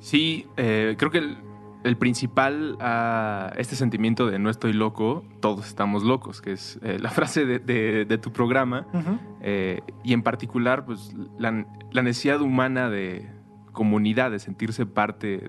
[0.00, 1.38] Sí, eh, creo que el,
[1.84, 6.98] el, principal a este sentimiento de no estoy loco, todos estamos locos, que es eh,
[7.00, 9.82] la frase de, de, de tu programa, uh -huh.
[10.04, 13.26] y en particular pues la, la, necesidad humana de
[13.72, 15.48] comunidad, de sentirse parte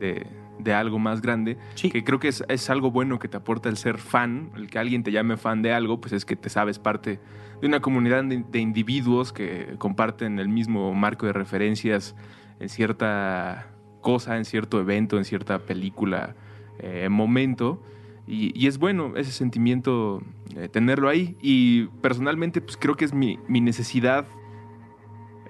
[0.00, 1.90] de de algo más grande, sí.
[1.90, 4.78] que creo que es, es, algo bueno que te aporta el ser fan, el que
[4.78, 7.20] alguien te llame fan de algo, pues es que te sabes parte
[7.60, 12.16] de una comunidad de, de individuos que comparten el mismo marco de referencias
[12.58, 13.68] en cierta
[14.00, 16.36] cosa, en cierto evento, en cierta película,
[16.78, 17.82] eh, momento.
[18.26, 20.22] Y, y, es bueno ese sentimiento,
[20.56, 21.36] eh, tenerlo ahí.
[21.42, 24.26] Y personalmente, pues creo que es mi, mi necesidad,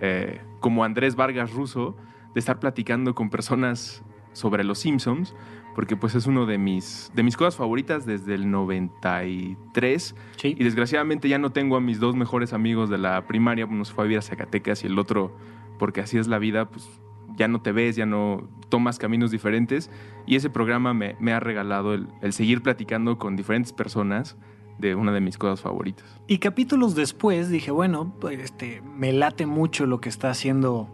[0.00, 1.96] eh, como Andrés Vargas Russo,
[2.33, 4.03] de estar platicando con personas
[4.35, 5.35] sobre los Simpsons,
[5.75, 10.14] porque pues es uno de mis, de mis cosas favoritas desde el 93.
[10.37, 10.55] Sí.
[10.59, 13.94] Y desgraciadamente ya no tengo a mis dos mejores amigos de la primaria, uno se
[13.94, 15.35] fue a vivir a Zacatecas y el otro,
[15.79, 16.88] porque así es la vida, pues
[17.37, 19.90] ya no te ves, ya no tomas caminos diferentes.
[20.27, 24.37] Y ese programa me, me ha regalado el, el seguir platicando con diferentes personas
[24.79, 26.05] de una de mis cosas favoritas.
[26.27, 30.88] Y capítulos después dije, bueno, este, me late mucho lo que está haciendo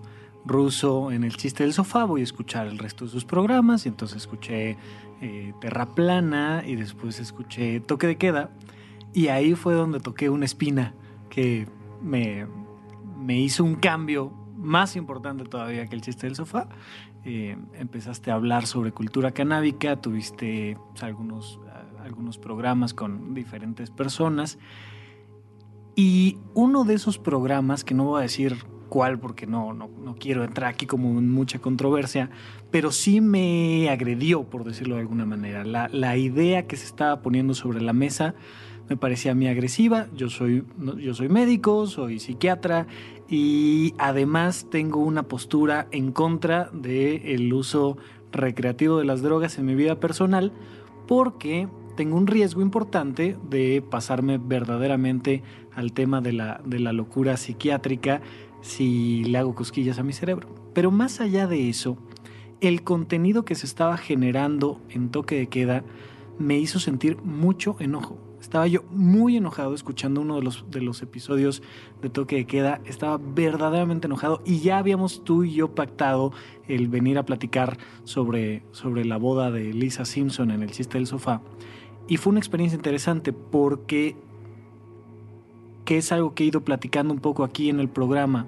[0.44, 3.90] Ruso en el chiste del sofá, voy a escuchar el resto de sus programas y
[3.90, 4.76] entonces escuché
[5.20, 8.50] eh, Terra Plana y después escuché Toque de Queda
[9.12, 10.94] y ahí fue donde toqué una espina
[11.28, 11.68] que
[12.00, 12.46] me,
[13.18, 16.68] me hizo un cambio más importante todavía que el chiste del sofá.
[17.24, 21.60] Eh, empezaste a hablar sobre cultura canábica, tuviste pues, algunos,
[22.02, 24.58] algunos programas con diferentes personas
[25.94, 28.56] y uno de esos programas, que no voy a decir
[28.90, 32.28] cuál porque no, no, no, quiero entrar aquí como en mucha controversia,
[32.70, 35.64] pero sí me agredió, por decirlo de alguna manera.
[35.64, 38.34] La, la idea que se estaba poniendo sobre la mesa
[38.90, 40.08] me parecía a mí agresiva.
[40.14, 40.64] Yo soy,
[40.98, 42.88] yo soy médico, soy psiquiatra
[43.28, 47.96] y además tengo una postura en contra del uso
[48.32, 50.52] recreativo de las drogas en mi vida personal
[51.06, 55.42] porque tengo un riesgo importante de pasarme verdaderamente
[55.74, 58.22] al tema de la, de la locura psiquiátrica
[58.60, 60.48] si le hago cosquillas a mi cerebro.
[60.74, 61.96] Pero más allá de eso,
[62.60, 65.84] el contenido que se estaba generando en toque de queda
[66.38, 68.18] me hizo sentir mucho enojo.
[68.40, 71.62] Estaba yo muy enojado escuchando uno de los, de los episodios
[72.00, 72.80] de toque de queda.
[72.86, 76.32] Estaba verdaderamente enojado y ya habíamos tú y yo pactado
[76.66, 81.06] el venir a platicar sobre, sobre la boda de Lisa Simpson en el chiste del
[81.06, 81.42] sofá.
[82.08, 84.16] Y fue una experiencia interesante porque
[85.90, 88.46] que es algo que he ido platicando un poco aquí en el programa.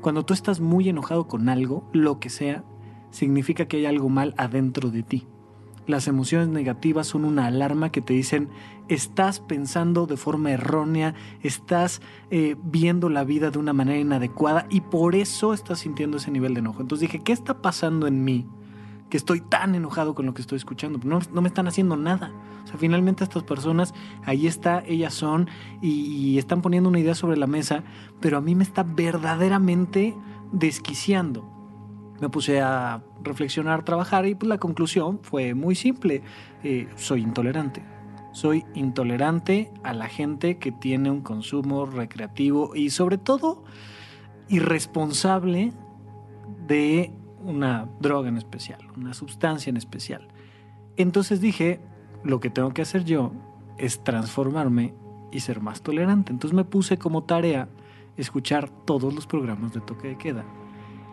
[0.00, 2.64] Cuando tú estás muy enojado con algo, lo que sea,
[3.12, 5.28] significa que hay algo mal adentro de ti.
[5.86, 8.48] Las emociones negativas son una alarma que te dicen
[8.88, 12.02] estás pensando de forma errónea, estás
[12.32, 16.54] eh, viendo la vida de una manera inadecuada y por eso estás sintiendo ese nivel
[16.54, 16.80] de enojo.
[16.80, 18.44] Entonces dije, ¿qué está pasando en mí?
[19.10, 20.98] Que estoy tan enojado con lo que estoy escuchando.
[21.04, 22.32] No, no me están haciendo nada.
[22.64, 25.48] O sea, finalmente estas personas, ahí está, ellas son
[25.80, 27.84] y, están poniendo una idea sobre la mesa,
[28.20, 30.16] pero a mí me está verdaderamente
[30.52, 31.52] desquiciando
[32.20, 36.22] me puse a reflexionar, trabajar y pues la conclusión fue muy simple.
[36.64, 37.84] Eh, soy intolerante.
[38.32, 43.64] Soy intolerante a la gente que tiene un consumo recreativo y sobre todo
[44.48, 45.72] irresponsable
[46.66, 50.28] de una droga en especial, una sustancia en especial.
[50.96, 51.80] Entonces dije,
[52.24, 53.32] lo que tengo que hacer yo
[53.78, 54.94] es transformarme
[55.32, 56.32] y ser más tolerante.
[56.32, 57.68] Entonces me puse como tarea
[58.16, 60.44] escuchar todos los programas de toque de queda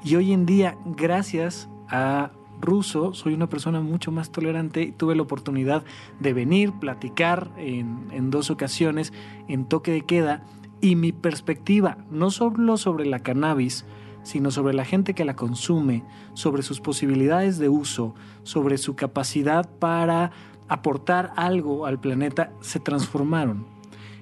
[0.04, 4.94] y hoy en día, gracias a Ruso, soy una persona mucho más tolerante.
[4.96, 5.86] Tuve la oportunidad
[6.20, 9.14] de venir, platicar en, en, dos ocasiones
[9.48, 10.44] en toque de queda
[10.82, 13.86] y mi perspectiva, no solo sobre la cannabis,
[14.24, 19.70] sino sobre la gente que la consume, sobre sus posibilidades de uso, sobre su capacidad
[19.80, 20.32] para
[20.68, 23.66] aportar algo al planeta, se transformaron.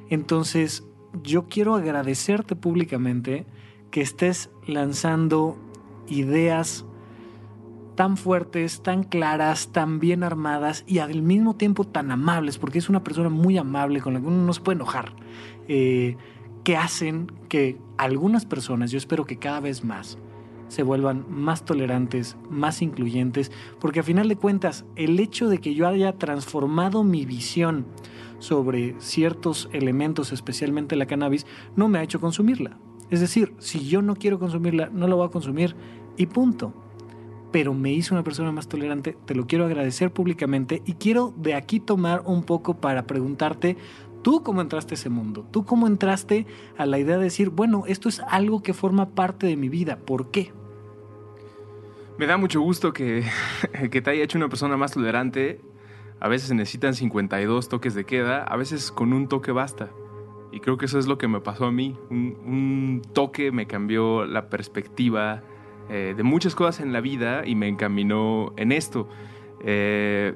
[0.09, 0.83] Entonces,
[1.23, 3.45] yo quiero agradecerte públicamente
[3.91, 5.57] que estés lanzando
[6.07, 6.85] ideas
[7.95, 12.89] tan fuertes, tan claras, tan bien armadas y al mismo tiempo tan amables, porque es
[12.89, 15.13] una persona muy amable con la que uno no se puede enojar,
[15.67, 16.17] eh,
[16.63, 20.17] que hacen que algunas personas, yo espero que cada vez más,
[20.67, 25.75] se vuelvan más tolerantes, más incluyentes, porque a final de cuentas el hecho de que
[25.75, 27.85] yo haya transformado mi visión
[28.39, 31.45] sobre ciertos elementos, especialmente la cannabis,
[31.75, 32.77] no me ha hecho consumirla.
[33.09, 35.75] Es decir, si yo no quiero consumirla, no la voy a consumir
[36.15, 36.73] y punto.
[37.51, 41.53] Pero me hizo una persona más tolerante, te lo quiero agradecer públicamente y quiero de
[41.53, 43.75] aquí tomar un poco para preguntarte,
[44.21, 45.45] ¿tú cómo entraste a ese mundo?
[45.51, 46.45] ¿Tú cómo entraste
[46.77, 49.97] a la idea de decir, bueno, esto es algo que forma parte de mi vida?
[49.97, 50.51] ¿Por qué?
[52.17, 53.23] Me da mucho gusto que,
[53.91, 55.61] que te haya hecho una persona más tolerante.
[56.19, 59.89] A veces necesitan 52 toques de queda, a veces con un toque basta.
[60.51, 61.97] Y creo que eso es lo que me pasó a mí.
[62.09, 65.41] Un, toque me cambió la perspectiva
[65.89, 69.07] eh, de muchas cosas en la vida y me encaminó en esto.
[69.63, 70.35] Eh,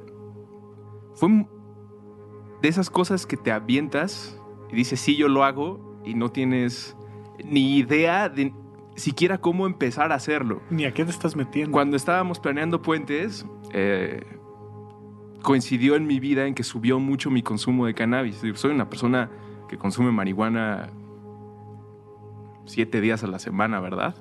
[1.16, 1.46] fue
[2.66, 6.98] de esas cosas que te avientas y dices, sí, yo lo hago y no tienes
[7.44, 8.56] ni idea de
[8.96, 10.64] siquiera cómo empezar a hacerlo.
[10.72, 11.72] Ni a qué te estás metiendo.
[11.72, 14.26] Cuando estábamos planeando puentes, eh,
[15.44, 18.42] coincidió en mi vida en que subió mucho mi consumo de cannabis.
[18.56, 19.30] Soy una persona
[19.70, 20.90] que consume marihuana
[22.66, 24.16] siete días a la semana, ¿verdad?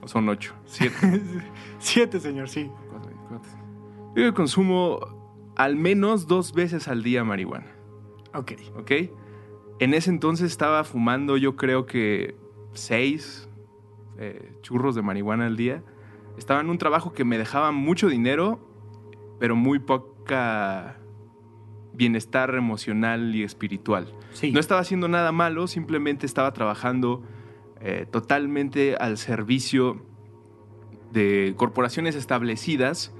[0.00, 0.54] ¿O son ocho?
[0.64, 1.20] Siete.
[1.78, 2.70] siete, señor, sí.
[4.14, 5.25] Yo consumo
[5.56, 7.74] al menos dos veces al día marihuana.
[8.34, 8.52] Ok.
[8.76, 8.92] Ok.
[9.78, 12.36] En ese entonces estaba fumando, yo creo que
[12.72, 13.48] seis
[14.18, 15.82] eh, churros de marihuana al día.
[16.38, 18.60] Estaba en un trabajo que me dejaba mucho dinero,
[19.38, 20.98] pero muy poca
[21.92, 24.12] bienestar emocional y espiritual.
[24.52, 27.22] No estaba haciendo nada malo, simplemente estaba trabajando
[27.80, 30.02] eh, totalmente al servicio
[31.12, 33.14] de corporaciones establecidas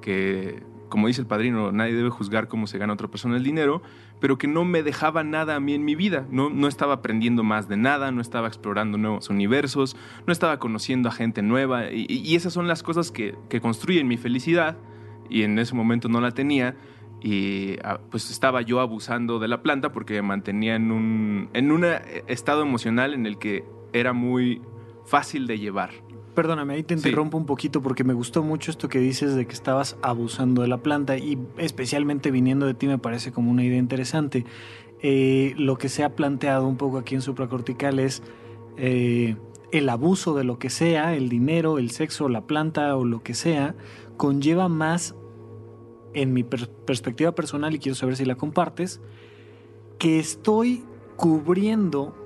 [0.00, 3.80] que, como dice el padrino, nadie debe juzgar cómo se gana otra persona el dinero,
[4.20, 6.26] pero que no me dejaba nada a mí en mi vida.
[6.30, 11.08] No, no estaba aprendiendo más de nada, no estaba explorando nuevos universos, no estaba conociendo
[11.08, 11.90] a gente nueva.
[11.90, 14.76] Y, esas son las cosas que, que construyen mi felicidad
[15.30, 16.76] y en ese momento no la tenía
[17.22, 21.70] y ah, pues estaba yo abusando de la planta porque me mantenía en un, en
[21.70, 21.84] un
[22.26, 24.62] estado emocional en el que era muy
[25.04, 25.90] fácil de llevar.
[26.40, 29.52] Perdóname, ahí te interrumpo un poquito porque me gustó mucho esto que dices de que
[29.52, 33.76] estabas abusando de la planta y especialmente viniendo de ti me parece como una idea
[33.76, 34.46] interesante.
[35.02, 38.22] Eh, lo que se ha planteado un poco aquí en supracortical es
[38.78, 39.36] eh,
[39.70, 43.34] el abuso de lo que sea, el dinero, el sexo, la planta o lo que
[43.34, 43.74] sea,
[44.16, 45.14] conlleva más
[46.14, 49.02] en mi perspectiva personal, y quiero saber si la compartes,
[49.98, 50.84] que estoy
[51.16, 52.16] cubriendo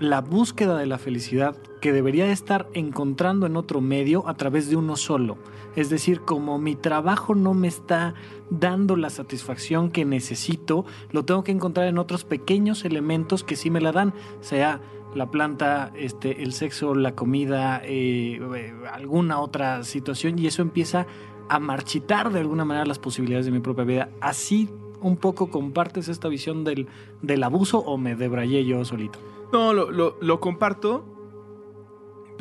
[0.00, 4.76] la búsqueda de la felicidad que debería estar encontrando en otro medio a través de
[4.76, 5.36] uno solo.
[5.74, 8.14] Es decir, como mi trabajo no me está
[8.50, 13.68] dando la satisfacción que necesito, lo tengo que encontrar en otros pequeños elementos que sí
[13.68, 14.80] me la dan, sea
[15.16, 21.08] la planta, este, el sexo, la comida, eh, eh, alguna otra situación, y eso empieza
[21.48, 24.08] a marchitar de alguna manera las posibilidades de mi propia vida.
[24.20, 26.86] Así un poco compartes esta visión del,
[27.22, 29.18] del abuso o me debrayé yo solito.
[29.52, 31.04] No, lo, lo, comparto,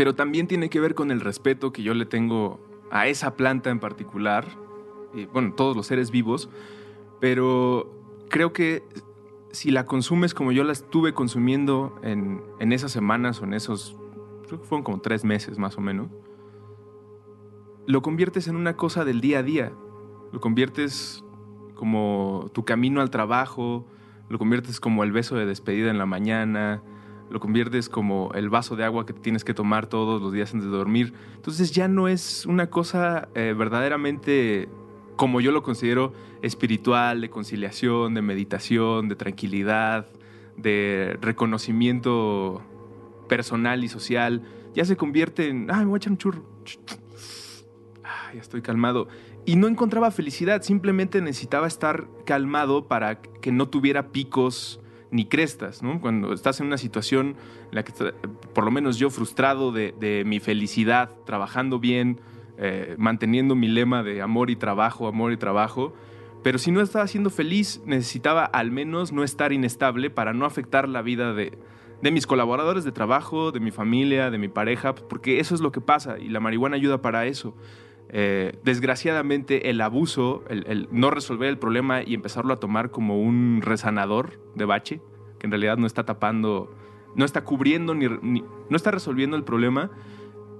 [0.01, 2.59] pero también tiene que ver con el respeto que yo le tengo
[2.89, 4.47] a esa planta en particular,
[5.13, 6.49] y bueno, todos los seres vivos,
[7.19, 8.81] pero creo que
[9.51, 13.95] si la consumes como yo la estuve consumiendo en, en esas semanas o en esos,
[14.47, 16.09] creo que fueron como tres meses más o menos,
[17.85, 19.71] lo conviertes en una cosa del día a día.
[20.31, 21.23] Lo conviertes
[21.75, 23.85] como tu camino al trabajo,
[24.29, 26.81] lo conviertes como el beso de despedida en la mañana,
[27.31, 30.69] lo conviertes como el vaso de agua que tienes que tomar todos los días antes
[30.69, 31.13] de dormir.
[31.35, 34.69] Entonces ya no es una cosa eh, verdaderamente
[35.15, 40.07] como yo lo considero espiritual, de conciliación, de meditación, de tranquilidad,
[40.57, 42.61] de reconocimiento
[43.29, 44.41] personal y social.
[44.73, 46.43] Ya se convierte en, ah, me voy a echar un churro
[48.33, 49.07] ya estoy calmado.
[49.45, 54.79] Y no encontraba felicidad, simplemente necesitaba estar calmado para que no tuviera picos
[55.11, 55.99] ni crestas, ¿no?
[55.99, 57.35] Cuando estás en una situación
[57.69, 57.91] en la que,
[58.53, 62.19] por lo menos yo, frustrado de, mi felicidad, trabajando bien,
[62.57, 65.93] eh, manteniendo mi lema de amor y trabajo, amor y trabajo,
[66.43, 70.87] pero si no estaba siendo feliz, necesitaba al menos no estar inestable para no afectar
[70.87, 71.57] la vida de,
[72.01, 75.71] de mis colaboradores de trabajo, de mi familia, de mi pareja, porque eso es lo
[75.71, 77.53] que pasa y la marihuana ayuda para eso.
[78.13, 83.61] Eh, desgraciadamente, el abuso, el, no resolver el problema y empezarlo a tomar como un
[83.61, 85.01] resanador de bache,
[85.39, 86.75] que en realidad no está tapando,
[87.15, 89.91] no está cubriendo ni, no está resolviendo el problema,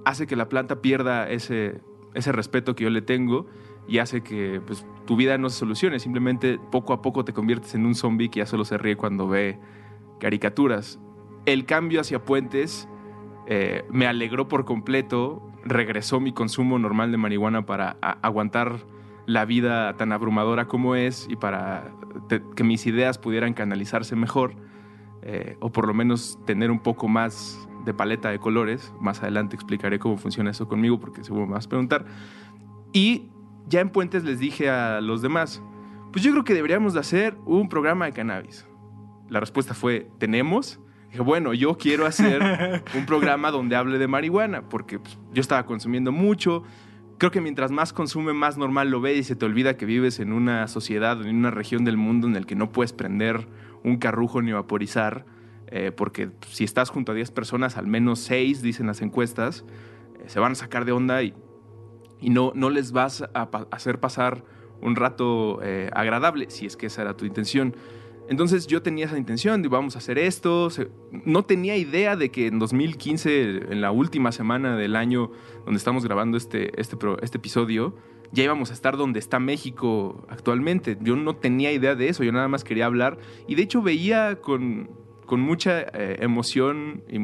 [0.06, 1.82] hace que la planta pierda ese,
[2.14, 3.46] ese respeto que yo le tengo
[3.86, 5.98] y hace que pues, tu vida no se solucione.
[5.98, 9.28] Simplemente poco a poco te conviertes en un zombie que ya solo se ríe cuando
[9.28, 9.58] ve
[10.20, 10.98] caricaturas.
[11.44, 12.88] El cambio hacia puentes
[13.46, 15.51] eh, me alegró por completo.
[15.64, 18.78] Regresó mi consumo normal de marihuana para aguantar
[19.26, 21.92] la vida tan abrumadora como es y para
[22.56, 24.54] que mis ideas pudieran canalizarse mejor.
[25.22, 28.92] Eh, o por lo menos tener un poco más de paleta de colores.
[29.00, 32.04] Más adelante explicaré cómo funciona eso conmigo porque seguro me vas a preguntar.
[32.92, 33.30] Y
[33.68, 35.62] ya en Puentes les dije a los demás,
[36.12, 38.66] pues yo creo que deberíamos de hacer un programa de cannabis.
[39.28, 40.80] La respuesta fue, ¿tenemos?
[41.12, 45.64] Dije, bueno, yo quiero hacer un programa donde hable de marihuana, porque pues, yo estaba
[45.64, 46.64] consumiendo mucho.
[47.18, 50.18] Creo que mientras más consume, más normal lo ve y se te olvida que vives
[50.18, 53.46] en una sociedad, en una región del mundo en el que no puedes prender
[53.84, 55.24] un carrujo ni vaporizar,
[55.68, 59.64] eh, porque si estás junto a 10 personas, al menos 6, dicen las encuestas,
[60.18, 61.34] eh, se van a sacar de onda y
[62.22, 64.44] y no, no les vas a hacer pasar
[64.80, 67.74] un rato eh, agradable, si es que esa era tu intención.
[68.28, 70.68] Entonces yo tenía esa intención de vamos a hacer esto.
[71.24, 75.30] No tenía idea de que en 2015, en la última semana del año
[75.64, 77.94] donde estamos grabando este, este, este episodio,
[78.32, 80.96] ya íbamos a estar donde está México actualmente.
[81.00, 83.18] Yo no tenía idea de eso, yo nada más quería hablar.
[83.46, 84.90] Y de hecho veía con,
[85.30, 87.18] mucha eh, emoción y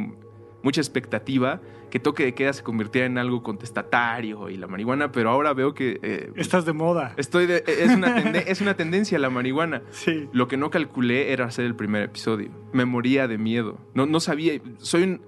[0.69, 5.31] mucha expectativa que toque de queda se convirtiera en algo contestatario y la marihuana, pero
[5.31, 5.99] ahora veo que...
[6.03, 7.15] Eh, Estás de moda.
[7.17, 9.81] Estoy es, una es una tendencia la marihuana.
[9.93, 10.29] Sí.
[10.35, 12.51] Lo que no calculé era hacer el primer episodio.
[12.75, 13.79] Me moría de miedo.
[13.95, 14.61] No, no sabía...
[14.77, 15.23] Soy,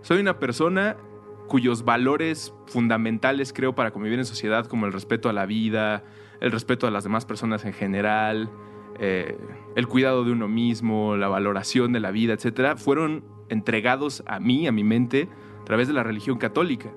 [0.00, 0.96] soy una persona
[1.48, 6.02] cuyos valores fundamentales creo para convivir en sociedad, como el respeto a la vida,
[6.40, 8.50] el respeto a las demás personas en general,
[8.98, 9.36] eh,
[9.76, 14.66] el cuidado de uno mismo, la valoración de la vida, etcétera, fueron entregados a mí,
[14.66, 15.28] a mi mente,
[15.60, 16.90] a través de la religión católica.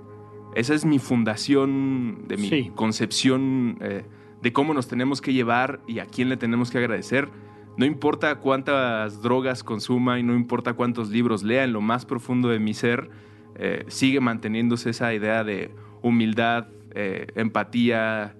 [0.55, 4.05] Esa es mi fundación, de mi concepción eh,
[4.41, 7.29] de cómo nos tenemos que llevar y a quién le tenemos que agradecer.
[7.77, 12.47] No importa cuántas drogas consuma y no importa cuántos libros lea, en lo más profundo
[12.47, 13.09] de mi ser
[13.55, 18.35] eh, sigue manteniéndose esa idea de humildad, eh, empatía,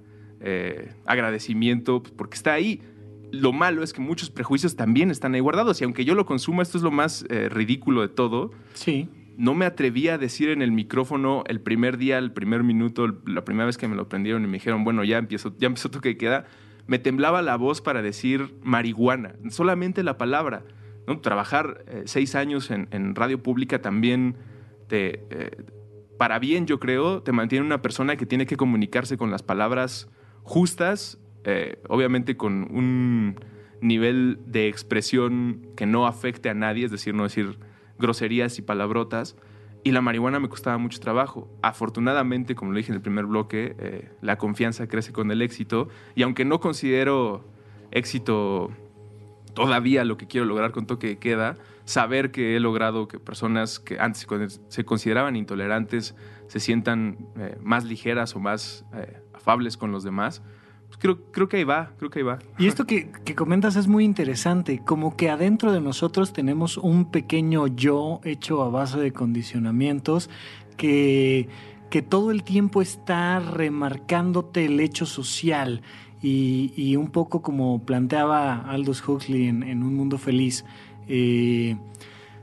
[1.05, 2.79] agradecimiento, pues, porque está ahí.
[3.41, 6.63] Lo malo es que muchos prejuicios también están ahí guardados y aunque yo lo consuma,
[6.63, 8.51] esto es lo más ridículo de todo.
[8.73, 13.07] Sí no me atreví a decir en el micrófono el primer día, el primer minuto,
[13.25, 15.89] la primera vez que me lo prendieron y me dijeron, bueno, ya empiezo, ya empezó
[15.89, 16.45] toque queda,
[16.87, 20.63] me temblaba la voz para decir marihuana, solamente la palabra.
[21.07, 21.19] ¿no?
[21.19, 24.35] Trabajar eh, seis años en, radio pública también
[24.87, 25.51] te, eh,
[26.17, 30.09] para bien, yo creo, te mantiene una persona que tiene que comunicarse con las palabras
[30.43, 33.39] justas, eh, obviamente con un
[33.79, 37.59] nivel de expresión que no afecte a nadie, es decir, no decir
[37.99, 39.35] groserías y palabrotas.
[39.83, 41.47] Y la marihuana me costaba mucho trabajo.
[41.61, 45.89] Afortunadamente, como lo dije en el primer bloque, eh, la confianza crece con el éxito.
[46.15, 47.45] Y aunque no considero
[47.91, 48.71] éxito
[49.53, 53.79] todavía lo que quiero lograr con toque de queda, saber que he logrado que personas
[53.79, 54.27] que antes
[54.67, 56.15] se consideraban intolerantes
[56.47, 58.85] se sientan eh, más ligeras o más
[59.33, 60.41] afables con los demás,
[60.99, 62.39] creo, creo que ahí va, creo que ahí va.
[62.57, 67.67] Y esto que, comentas es muy interesante, como que adentro de nosotros tenemos un pequeño
[67.67, 70.29] yo hecho a base de condicionamientos
[70.77, 71.49] que,
[71.89, 75.81] que todo el tiempo está remarcándote el hecho social.
[76.21, 80.65] Y, un poco como planteaba Aldous Huxley en, Un Mundo Feliz,
[81.07, 81.77] eh,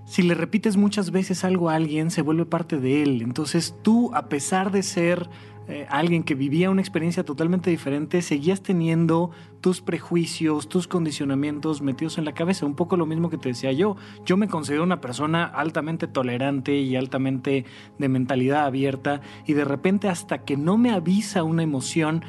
[0.04, 3.22] si le repites muchas veces algo a alguien, se vuelve parte de él.
[3.22, 5.28] Entonces tú, a pesar de ser
[5.68, 12.18] eh, alguien que vivía una experiencia totalmente diferente, seguías teniendo tus prejuicios, tus condicionamientos metidos
[12.18, 12.66] en la cabeza.
[12.66, 13.96] Un poco lo mismo que te decía yo.
[14.26, 17.64] Yo me considero una persona altamente tolerante y altamente
[17.98, 22.24] de mentalidad abierta y de repente hasta que no me avisa una emoción,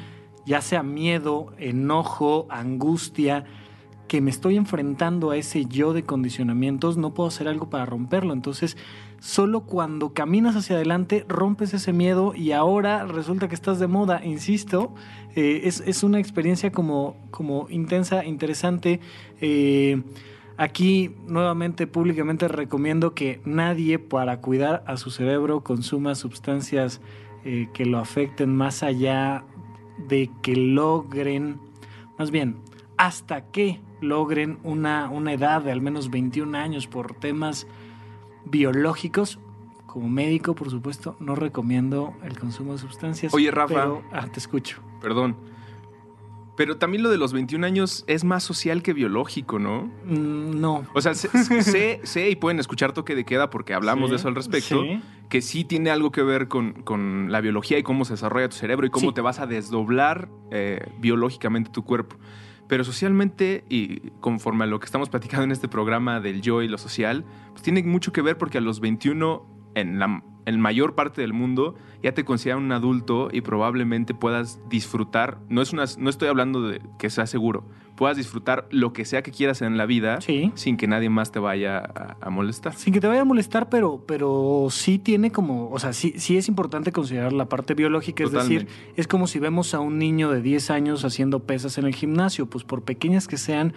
[0.46, 3.44] ya sea miedo, enojo, angustia,
[4.06, 8.32] que me estoy enfrentando a ese yo de condicionamientos, no puedo hacer algo para romperlo.
[8.32, 8.76] Entonces,
[9.24, 14.22] solo cuando caminas hacia adelante rompes ese miedo y ahora resulta que estás de moda,
[14.22, 14.94] insisto,
[15.34, 19.00] eh, es, una experiencia como, como intensa, interesante.
[19.40, 20.02] Eh,
[20.58, 27.00] aquí nuevamente públicamente recomiendo que nadie para cuidar a su cerebro consuma sustancias
[27.46, 29.42] eh, que lo afecten más allá
[30.06, 31.60] de que logren,
[32.18, 32.58] más bien,
[32.98, 37.66] hasta que logren una, una edad de al menos 21 años por temas
[38.44, 39.38] biológicos,
[39.86, 43.32] como médico, por supuesto, no recomiendo el consumo de sustancias.
[43.34, 43.74] Oye, Rafa.
[43.74, 44.80] pero- ah, te escucho.
[45.00, 45.36] Perdón.
[46.56, 49.90] Pero también lo de los 21 años es más social que biológico, ¿no?
[50.04, 50.84] Mm, no.
[50.94, 51.28] O sea, sé,
[51.62, 54.82] sé, sé y pueden escuchar toque de queda porque hablamos Sí, de eso al respecto,
[54.82, 55.00] sí.
[55.28, 58.54] que sí tiene algo que ver con, con la biología y cómo se desarrolla tu
[58.56, 59.14] cerebro y cómo Sí.
[59.14, 62.16] te vas a desdoblar eh, biológicamente tu cuerpo.
[62.68, 66.68] Pero socialmente, y conforme a lo que estamos platicando en este programa del yo y
[66.68, 70.94] lo social, pues tiene mucho que ver porque a los 21, en la en mayor
[70.94, 75.84] parte del mundo, ya te consideran un adulto y probablemente puedas disfrutar, no, es una,
[75.98, 77.66] no estoy hablando de que sea seguro,
[77.96, 80.50] puedas disfrutar lo que sea que quieras en la vida Sí.
[80.54, 82.74] sin que nadie más te vaya a, a molestar.
[82.74, 86.36] Sin que te vaya a molestar, pero, pero sí tiene como, o sea, sí, sí
[86.36, 88.66] es importante considerar la parte biológica, es decir,
[88.96, 92.46] es como si vemos a un niño de 10 años haciendo pesas en el gimnasio,
[92.46, 93.74] pues por pequeñas que sean,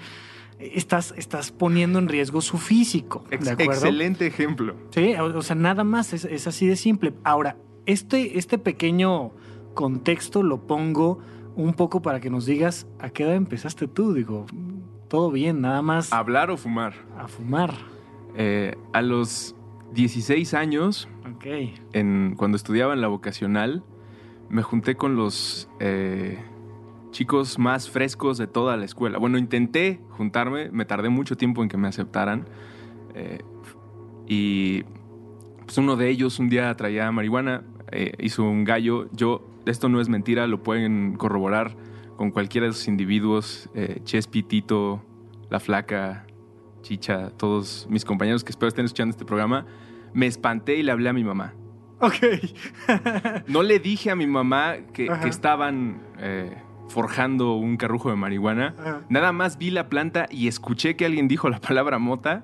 [0.60, 3.74] estás, estás poniendo en riesgo su físico, Ex- ¿de acuerdo?
[3.74, 4.76] excelente ejemplo.
[4.92, 7.14] Sí, o, o sea, nada más, es, es así de simple.
[7.24, 9.32] Ahora, este, este pequeño
[9.76, 11.20] contexto lo pongo
[11.58, 14.46] un poco para que nos digas a qué edad empezaste tú, digo,
[15.10, 16.94] todo bien, nada más Hablar o fumar.
[17.18, 17.74] a fumar.
[18.36, 19.56] Eh, a los
[19.94, 21.46] 16 años, Ok.
[21.94, 23.84] en, cuando estudiaba en la vocacional,
[24.50, 26.38] me junté con los eh,
[27.12, 29.18] chicos más frescos de toda la escuela.
[29.18, 32.46] Bueno, intenté juntarme, me tardé mucho tiempo en que me aceptaran.
[33.16, 33.40] eh,
[34.28, 34.84] y
[35.66, 37.64] pues uno de ellos un día traía marihuana,
[38.20, 39.08] hizo un gallo.
[39.14, 41.76] Yo, esto no es mentira, lo pueden corroborar
[42.16, 45.04] con cualquiera de esos individuos, eh, Chespi, Tito,
[45.50, 46.26] La Flaca,
[46.82, 49.66] Chicha, todos mis compañeros que espero estén escuchando este programa.
[50.14, 51.54] Me espanté y le hablé a mi mamá.
[52.00, 52.16] Ok.
[53.48, 56.58] No le dije a mi mamá que, estaban eh,
[56.90, 58.76] forjando un carrujo de marihuana.
[58.78, 59.02] Ajá.
[59.10, 62.44] Nada más vi la planta y escuché que alguien dijo la palabra mota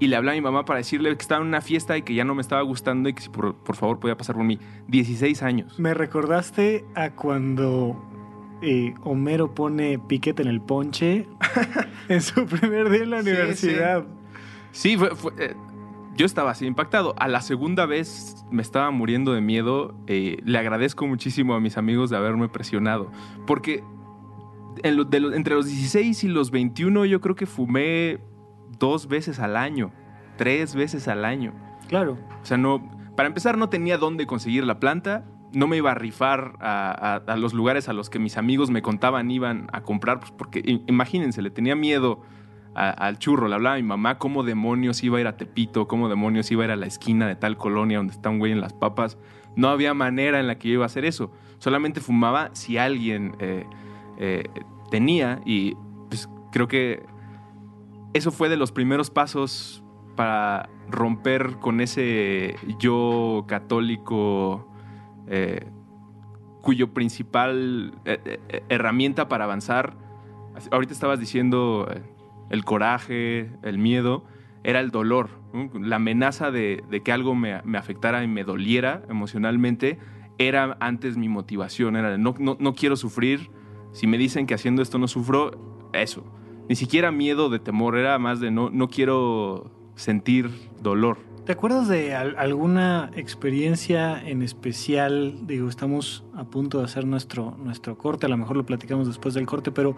[0.00, 2.14] y le hablé a mi mamá para decirle que estaba en una fiesta y que
[2.14, 4.58] ya no me estaba gustando y que si por, por favor podía pasar por mí.
[4.88, 5.78] 16 años.
[5.78, 8.02] Me recordaste a cuando
[8.62, 11.26] eh, Homero pone piquete en el ponche
[12.08, 14.04] en su primer día en la Sí, universidad.
[14.72, 15.54] Sí, fue- fue, eh,
[16.16, 17.14] yo estaba así impactado.
[17.18, 19.94] A la segunda vez me estaba muriendo de miedo.
[20.06, 23.10] eh, le agradezco muchísimo a mis amigos de haberme presionado.
[23.46, 23.82] Porque
[24.82, 28.18] en lo- de lo- entre los 16 y los 21 yo creo que fumé
[28.78, 29.92] dos veces al año.
[30.36, 31.52] Tres veces al año.
[31.88, 32.18] Claro.
[32.42, 32.90] O sea, no.
[33.16, 35.24] Para empezar, no tenía dónde conseguir la planta.
[35.52, 36.90] No me iba a rifar a,
[37.26, 40.32] a- a los lugares a los que mis amigos me contaban iban a comprar, pues
[40.32, 42.22] porque imagínense, le tenía miedo
[42.74, 43.46] a- al churro.
[43.46, 46.62] Le hablaba a mi mamá cómo demonios iba a ir a Tepito, cómo demonios iba
[46.62, 49.16] a ir a la esquina de tal colonia donde está un güey en las papas.
[49.54, 51.30] No había manera en la que yo iba a hacer eso.
[51.58, 53.64] Solamente fumaba si alguien eh,
[54.18, 54.42] eh,
[54.90, 55.76] tenía y
[56.08, 57.06] pues creo que
[58.14, 59.84] eso fue de los primeros pasos
[60.16, 64.68] para romper con ese yo católico
[65.26, 65.66] eh,
[66.64, 69.96] cuyo principal eh, eh, herramienta para avanzar,
[70.70, 72.00] ahorita estabas diciendo eh,
[72.48, 74.24] el coraje, el miedo,
[74.64, 75.28] era el dolor,
[75.78, 79.98] la amenaza de, que algo me, me afectara y me doliera emocionalmente,
[80.38, 83.50] era antes mi motivación, era no, no, no quiero sufrir,
[83.92, 86.24] si me dicen que haciendo esto no sufro, eso.
[86.68, 90.50] Ni siquiera miedo de temor, era más de no, no quiero sentir
[90.82, 91.18] dolor.
[91.44, 95.46] ¿Te acuerdas de al- alguna experiencia en especial?
[95.46, 99.34] Digo, estamos a punto de hacer nuestro, nuestro corte, a lo mejor lo platicamos después
[99.34, 99.94] del corte, pero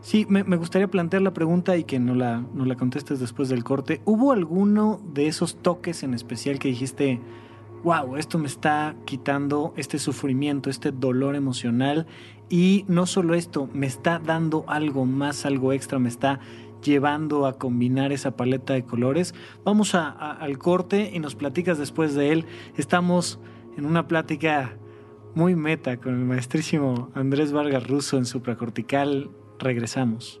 [0.00, 3.48] sí, me, me gustaría plantear la pregunta y que no la, no la contestes después
[3.48, 4.00] del corte.
[4.06, 7.20] ¿Hubo alguno de esos toques en especial que dijiste,
[7.84, 12.08] wow, esto me está quitando este sufrimiento, este dolor emocional?
[12.50, 16.40] Y no solo esto, me está dando algo más, algo extra, me está
[16.82, 19.34] llevando a combinar esa paleta de colores.
[19.64, 22.46] Vamos al corte y nos platicas después de él.
[22.76, 23.38] Estamos
[23.76, 24.76] en una plática
[25.34, 29.30] muy meta con el maestrísimo Andrés Vargas Russo en supracortical.
[29.58, 30.40] Regresamos.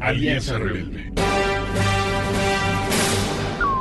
[0.00, 1.10] Alianza Rebelde.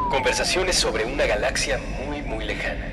[0.09, 2.85] Conversaciones sobre una galaxia muy, muy lejana.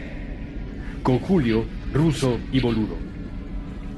[1.05, 2.97] Con Julio, Ruso y Boludo.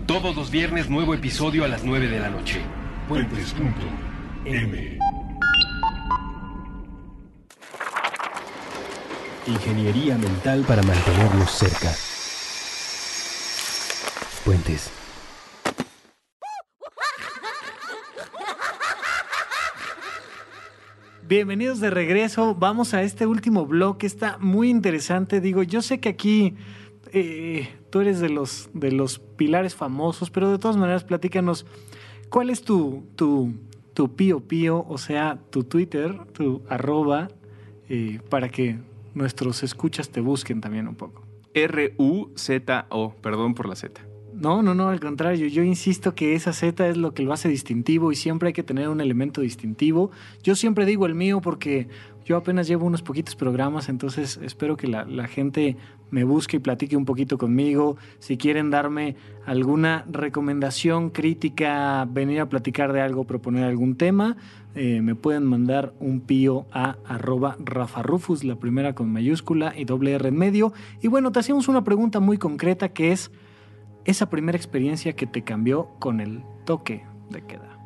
[0.06, 2.60] Todos los viernes nuevo episodio a las 9 de la noche.
[3.08, 4.98] Puentes.m.
[9.46, 12.07] Ingeniería mental para mantenernos cerca.
[14.48, 14.90] Puentes.
[21.28, 22.54] Bienvenidos de regreso.
[22.54, 24.06] Vamos a este último bloque.
[24.06, 25.42] Está muy interesante.
[25.42, 26.54] Digo, yo sé que aquí
[27.12, 31.66] eh, tú eres de los, de los pilares famosos, pero de todas maneras, platícanos.
[32.30, 33.52] ¿Cuál es tu, tu,
[33.92, 37.28] tu pío pío, o sea, tu Twitter, tu arroba,
[37.90, 38.78] eh, para que
[39.12, 41.22] nuestros escuchas te busquen también un poco?
[41.52, 44.07] R-U-Z-O, perdón por la Z.
[44.40, 45.48] No, no, no, al contrario.
[45.48, 48.62] Yo insisto que esa Z es lo que lo hace distintivo y siempre hay que
[48.62, 50.12] tener un elemento distintivo.
[50.44, 51.88] Yo siempre digo el mío porque
[52.24, 55.76] yo apenas llevo unos poquitos programas, entonces espero que la, gente
[56.12, 57.96] me busque y platique un poquito conmigo.
[58.20, 64.36] Si quieren darme alguna recomendación, crítica, venir a platicar de algo, proponer algún tema,
[64.76, 69.84] eh, me pueden mandar un pío a arroba Rafa Rufus, la primera con mayúscula y
[69.84, 70.72] doble R en medio.
[71.02, 73.32] Y bueno, te hacemos una pregunta muy concreta que es
[74.04, 77.78] esa primera experiencia que te cambió con el toque de queda.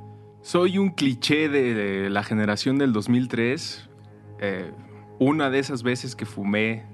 [0.43, 3.89] Soy un cliché de, la generación del 2003.
[4.41, 4.73] Eh,
[5.19, 6.85] una de esas veces que fumé,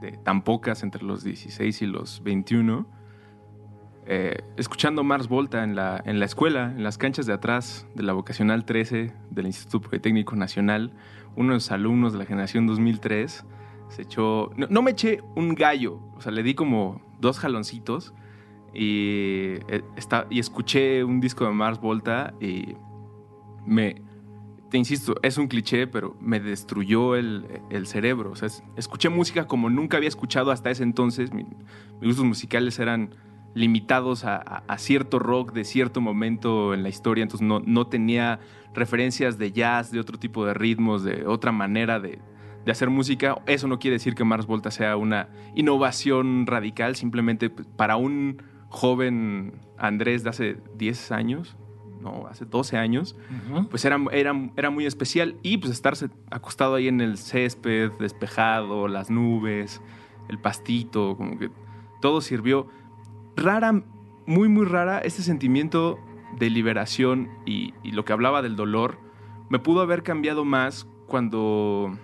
[0.00, 2.86] de tan pocas entre los 16 y los 21,
[4.08, 8.04] eh, escuchando Mars Volta en la, en la escuela, en las canchas de atrás de
[8.04, 10.92] la vocacional 13 del Instituto Politécnico Nacional,
[11.34, 13.44] uno de los alumnos de la generación 2003
[13.88, 18.14] se echó, no, no me eché un gallo, o sea, le di como dos jaloncitos
[18.76, 22.74] y, eh, está, y escuché un disco de Mars Volta y
[23.64, 24.02] me,
[24.70, 28.30] te insisto, es un cliché, pero me destruyó el, el cerebro.
[28.32, 31.32] O sea, es- escuché música como nunca había escuchado hasta ese entonces.
[31.32, 33.14] Mi- mis gustos musicales eran
[33.54, 37.86] limitados a, a- a cierto rock de cierto momento en la historia, entonces no, no
[37.86, 38.38] tenía
[38.74, 42.18] referencias de jazz, de otro tipo de ritmos, de otra manera de,
[42.64, 43.36] de hacer música.
[43.46, 48.42] Eso no quiere decir que Mars Volta sea una innovación radical, simplemente pues, para un
[48.68, 51.56] joven Andrés de hace 10 años,
[52.00, 53.16] no, hace 12 años,
[53.70, 55.36] pues era, era, era muy especial.
[55.42, 59.80] Y pues estarse acostado ahí en el césped, despejado, las nubes,
[60.28, 61.50] el pastito, como que
[62.00, 62.68] todo sirvió.
[63.36, 63.82] Rara,
[64.26, 65.98] muy, muy rara, este sentimiento
[66.38, 68.98] de liberación y, y lo que hablaba del dolor,
[69.48, 71.96] me pudo haber cambiado más cuando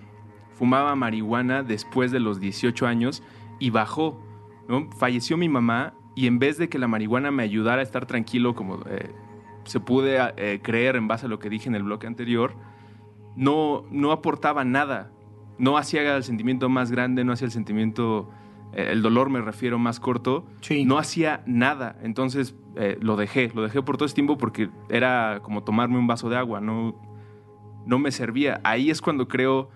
[0.53, 3.23] fumaba marihuana después de los 18 años
[3.59, 4.19] y bajó.
[4.67, 4.89] ¿no?
[4.91, 8.53] Falleció mi mamá y en vez de que la marihuana me ayudara a estar tranquilo
[8.55, 9.11] como eh,
[9.65, 12.53] se pude eh, creer en base a lo que dije en el bloque anterior,
[13.35, 15.11] no, no aportaba nada.
[15.57, 18.29] No hacía el sentimiento más grande, no hacía el sentimiento,
[18.73, 20.85] eh, el dolor me refiero más corto, Sí.
[20.85, 21.97] no hacía nada.
[22.03, 22.55] Entonces
[23.01, 26.37] lo dejé, lo dejé por todo ese tiempo porque era como tomarme un vaso de
[26.37, 26.95] agua, no,
[27.85, 28.61] no me servía.
[28.63, 29.69] Ahí es cuando creo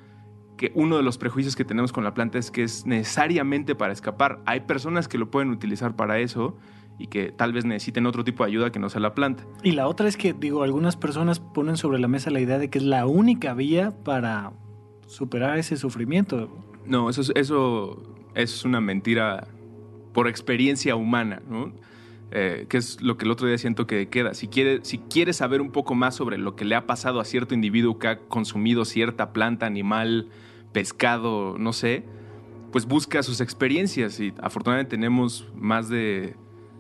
[0.58, 3.94] que uno de los prejuicios que tenemos con la planta es que es necesariamente para
[3.94, 4.42] escapar.
[4.46, 6.58] Hay personas que lo pueden utilizar para eso
[7.00, 9.46] y que tal vez necesiten otro tipo de ayuda que no sea la planta.
[9.64, 12.70] Y la otra es que, digo, algunas personas ponen sobre la mesa la idea de
[12.70, 14.52] que es la única vía para
[15.06, 16.50] superar ese sufrimiento.
[16.86, 18.02] No, eso es, eso
[18.34, 19.48] es una mentira
[20.12, 21.72] por experiencia humana, ¿no?
[22.32, 24.34] Eh, que es lo que el otro día siento que queda.
[24.34, 27.26] Si quiere, si quieres saber un poco más sobre lo que le ha pasado a
[27.26, 30.30] cierto individuo que ha consumido cierta planta, animal,
[30.72, 32.04] pescado, no sé,
[32.72, 34.20] pues busca sus experiencias.
[34.20, 36.36] Y afortunadamente tenemos más de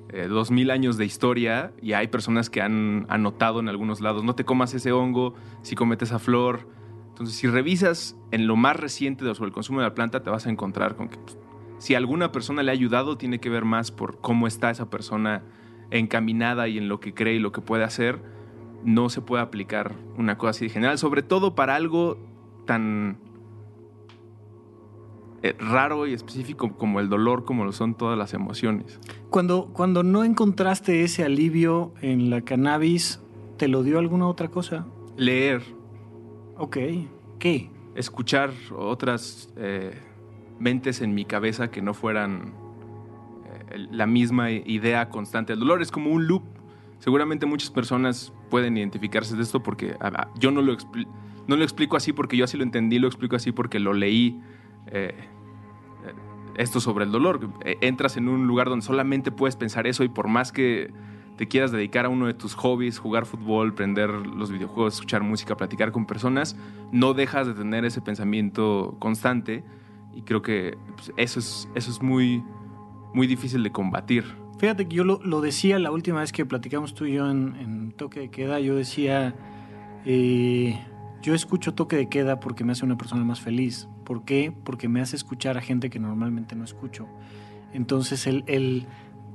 [0.09, 4.35] eh, 2000 años de historia y hay personas que han anotado en algunos lados, no
[4.35, 6.67] te comas ese hongo, si cometes esa flor.
[7.09, 10.29] Entonces, si revisas en lo más reciente de- sobre el consumo de la planta, te
[10.29, 11.37] vas a encontrar con que pues,
[11.79, 15.43] si alguna persona le ha ayudado, tiene que ver más por cómo está esa persona
[15.89, 18.19] encaminada y en lo que cree y lo que puede hacer.
[18.83, 22.17] No se puede aplicar una cosa así de general, sobre todo para algo
[22.65, 23.17] tan
[25.59, 28.99] raro y específico como el dolor, como lo son todas las emociones.
[29.29, 33.21] Cuando, cuando no encontraste ese alivio en la cannabis,
[33.57, 34.85] ¿te lo dio alguna otra cosa?
[35.17, 35.61] Leer,
[36.57, 36.77] Ok.
[37.39, 37.69] ¿Qué?
[37.95, 39.91] escuchar otras eh,
[40.59, 42.53] mentes en mi cabeza que no fueran
[43.71, 45.53] eh, la misma idea constante.
[45.53, 46.43] El dolor es como un loop.
[46.99, 51.07] Seguramente muchas personas pueden identificarse de esto porque a- a- yo no lo, expli-
[51.47, 54.39] no lo explico así porque yo así lo entendí, lo explico así porque lo leí.
[54.91, 55.13] Eh,
[56.55, 57.49] esto sobre el dolor.
[57.63, 60.91] Eh, entras en un lugar donde solamente puedes pensar eso y por más que
[61.37, 65.55] te quieras dedicar a uno de tus hobbies, jugar fútbol, prender los videojuegos, escuchar música,
[65.55, 66.57] platicar con personas,
[66.91, 69.63] no dejas de tener ese pensamiento constante
[70.15, 72.43] y creo que pues, eso es, eso es muy,
[73.13, 74.25] muy difícil de combatir.
[74.57, 78.21] Fíjate que yo lo, decía la última vez que platicamos tú y yo en, Toque
[78.21, 79.35] de Queda, yo decía,
[80.05, 80.79] eh,
[81.21, 83.87] yo escucho Toque de Queda porque me hace una persona más feliz.
[84.07, 84.53] ¿Por qué?
[84.63, 87.09] Porque me hace escuchar a gente que normalmente no escucho.
[87.73, 88.87] Entonces, el, el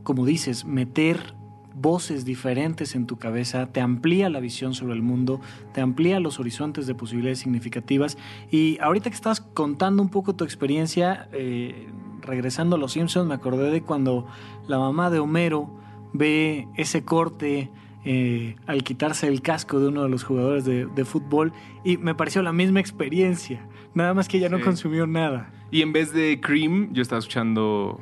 [0.02, 1.34] como dices, meter
[1.74, 5.42] voces diferentes en tu cabeza, te amplía la visión sobre el mundo,
[5.74, 8.16] te amplía los horizontes de posibilidades significativas.
[8.50, 11.90] Y ahorita que estás contando un poco tu experiencia, eh,
[12.22, 14.26] regresando a Los Simpsons, me acordé de cuando
[14.68, 15.68] la mamá de Homero
[16.14, 17.70] ve ese corte
[18.04, 21.52] eh, al quitarse el casco de uno de los jugadores de, fútbol
[21.84, 23.64] y me pareció la misma experiencia,
[23.94, 25.50] nada más que ella no consumió nada.
[25.70, 28.00] Y en vez de Cream, yo estaba escuchando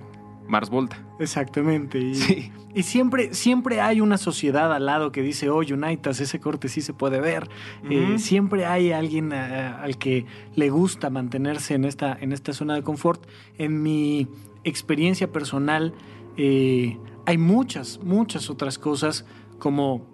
[0.50, 0.98] Mars Volta.
[1.20, 1.98] Exactamente.
[1.98, 6.68] Y, y, siempre, siempre hay una sociedad al lado que dice, oh, Unitas, ese corte
[6.68, 7.48] sí se puede ver.
[7.88, 10.26] Eh, siempre hay alguien eh, al que
[10.56, 13.24] le gusta mantenerse en esta, en esta zona de confort.
[13.58, 14.26] En mi
[14.64, 15.94] experiencia personal,
[16.36, 19.24] eh, hay muchas, muchas otras cosas
[19.58, 20.04] como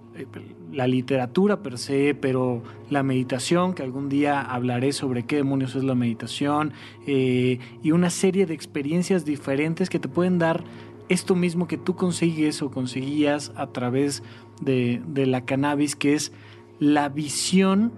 [0.77, 5.85] la literatura per se, pero la meditación, que algún día hablaré sobre qué demonios es
[5.85, 6.75] la meditación,
[7.07, 10.65] eh, y una serie de experiencias diferentes que te pueden dar
[11.09, 14.23] esto mismo que tú consigues o conseguías a través
[14.61, 16.33] de, la cannabis, que es
[16.79, 17.93] la visión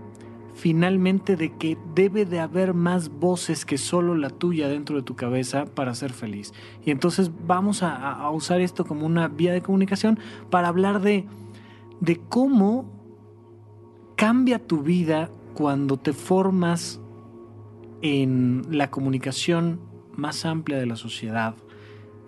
[0.55, 5.17] finalmente de que debe de haber más voces que solo la tuya dentro de tu
[5.17, 6.53] cabeza para ser feliz.
[6.85, 10.19] Y entonces vamos a usar esto como una vía de comunicación
[10.51, 11.27] para hablar de
[12.01, 12.99] de cómo
[14.17, 17.01] cambia tu vida cuando te formas
[18.03, 19.81] en la comunicación
[20.15, 21.55] más amplia de la sociedad,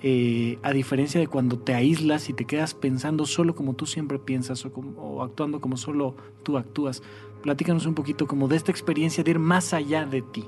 [0.02, 4.18] eh, a diferencia de cuando te aíslas y te quedas pensando solo como tú siempre
[4.18, 7.02] piensas o, actuando como solo tú actúas.
[7.42, 10.44] Platícanos un poquito como de esta experiencia de ir más allá de ti.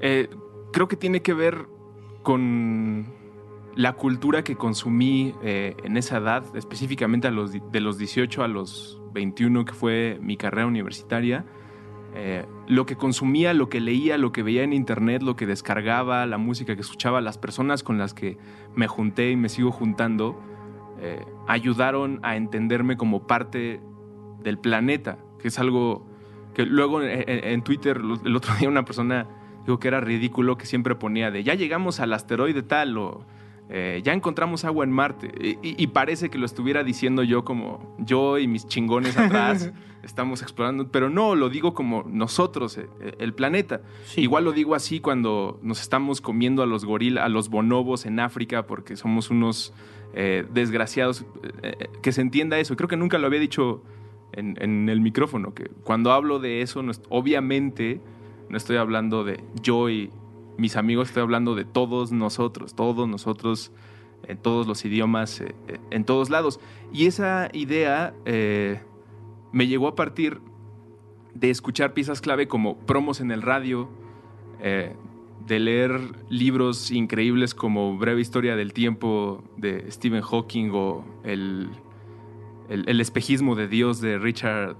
[0.00, 0.28] Eh,
[0.72, 1.66] creo que tiene que ver
[2.22, 3.06] con
[3.76, 9.02] la cultura que consumí eh, en esa edad, específicamente a de los 18 a los
[9.12, 11.44] 21, que fue mi carrera universitaria,
[12.14, 16.24] eh, lo que consumía, lo que leía, lo que veía en internet, lo que descargaba,
[16.24, 18.38] la música que escuchaba, las personas con las que
[18.74, 20.40] me junté y me sigo juntando,
[20.98, 23.82] eh, ayudaron a entenderme como parte
[24.42, 26.06] del planeta, que es algo
[26.54, 29.28] que luego en, Twitter el otro día una persona
[29.66, 33.26] dijo que era ridículo, que siempre ponía de ya llegamos al asteroide tal o
[33.68, 35.58] eh, ya encontramos agua en Marte.
[35.62, 40.88] Y, parece que lo estuviera diciendo yo como yo y mis chingones atrás estamos explorando,
[40.92, 43.80] pero no, lo digo como nosotros, eh, eh, el planeta.
[44.16, 48.20] Igual lo digo así cuando nos estamos comiendo a los gorilas, a los bonobos en
[48.20, 49.72] África porque somos unos
[50.14, 51.26] desgraciados.
[52.00, 52.74] que se entienda eso.
[52.74, 53.82] Creo que nunca lo había dicho
[54.32, 58.00] en, el micrófono, que cuando hablo de eso, obviamente
[58.48, 60.10] no estoy hablando de yo y
[60.58, 63.72] mis amigos, estoy hablando de todos nosotros, todos nosotros,
[64.28, 66.60] en todos los idiomas, eh, eh, en todos lados.
[66.92, 68.80] Y esa idea eh,
[69.52, 70.40] me llegó a partir
[71.34, 73.88] de escuchar piezas clave como promos en el radio,
[74.58, 76.00] de leer
[76.30, 81.68] libros increíbles como Breve Historia del Tiempo de Stephen Hawking o El,
[82.70, 84.76] el espejismo de Dios de Richard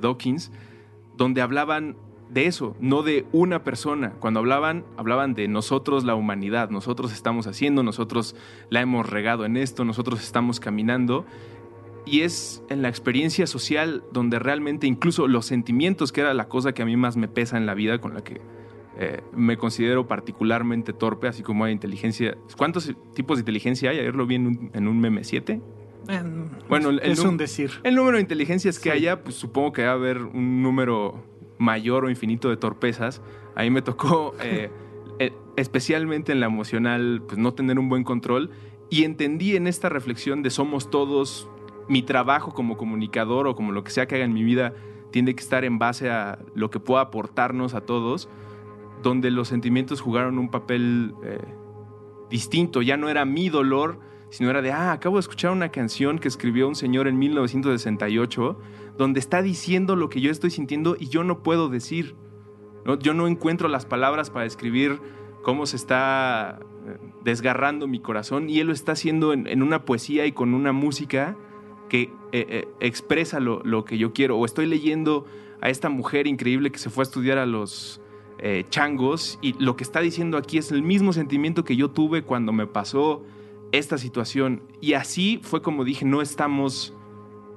[0.00, 0.52] Dawkins,
[1.16, 1.96] donde hablaban
[2.30, 4.12] de eso, no de una persona.
[4.20, 8.36] Cuando hablaban, hablaban de nosotros, la humanidad, nosotros estamos haciendo, nosotros
[8.70, 11.24] la hemos regado en esto, nosotros estamos caminando.
[12.04, 16.72] Y es en la experiencia social donde realmente incluso los sentimientos, que era la cosa
[16.72, 18.40] que a mí más me pesa en la vida, con la que
[18.98, 22.36] eh, me considero particularmente torpe, así como hay inteligencia.
[22.56, 23.98] ¿Cuántos tipos de inteligencia hay?
[23.98, 25.60] Ayer lo vi en un, en un meme 7.
[26.68, 27.70] bueno, es un decir.
[27.84, 31.22] El número de inteligencias que haya, pues supongo que va a haber un número
[31.58, 33.22] mayor o infinito de torpezas,
[33.54, 34.70] a mí me tocó, eh,
[35.18, 38.50] eh, especialmente en la emocional, pues no tener un buen control.
[38.90, 41.48] Y entendí en esta reflexión de somos todos,
[41.88, 44.74] mi trabajo como comunicador o como lo que sea que haga en mi vida,
[45.10, 48.28] tiene que estar en base a lo que pueda aportarnos a todos,
[49.02, 51.38] donde los sentimientos jugaron un papel eh,
[52.30, 54.00] distinto, ya no era mi dolor,
[54.30, 58.58] sino era de, ah, acabo de escuchar una canción que escribió un señor en 1968
[58.98, 62.16] donde está diciendo lo que yo estoy sintiendo y yo no puedo decir.
[62.84, 62.98] ¿no?
[62.98, 65.00] Yo no encuentro las palabras para describir
[65.42, 70.26] cómo se está eh, desgarrando mi corazón y él lo está haciendo en, una poesía
[70.26, 71.36] y con una música
[71.88, 72.02] que
[72.32, 74.36] eh, eh, expresa lo, que yo quiero.
[74.36, 75.24] O estoy leyendo
[75.60, 78.02] a esta mujer increíble que se fue a estudiar a los
[78.70, 82.52] changos y lo que está diciendo aquí es el mismo sentimiento que yo tuve cuando
[82.52, 83.24] me pasó
[83.72, 84.62] esta situación.
[84.80, 86.94] Y así fue como dije, no estamos,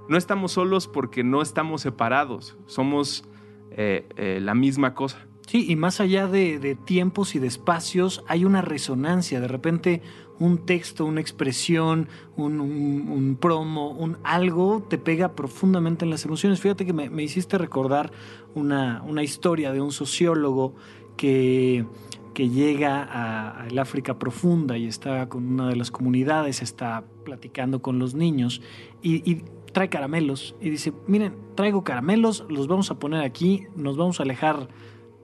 [0.09, 3.23] no estamos solos porque no estamos separados, somos
[3.71, 5.27] eh, eh, la misma cosa.
[5.47, 9.41] Sí, y más allá de, tiempos y de espacios, hay una resonancia.
[9.41, 10.01] De repente,
[10.39, 12.07] un texto, una expresión,
[12.37, 16.61] un, promo, un algo te pega profundamente en las emociones.
[16.61, 18.13] Fíjate que me, hiciste recordar
[18.55, 20.75] una, una, historia de un sociólogo
[21.17, 21.85] que,
[22.33, 23.03] que llega
[23.51, 28.61] al África profunda y está con una de las comunidades, está platicando con los niños
[29.01, 34.19] y, trae caramelos y dice, miren, traigo caramelos, los vamos a poner aquí, nos vamos
[34.19, 34.67] a alejar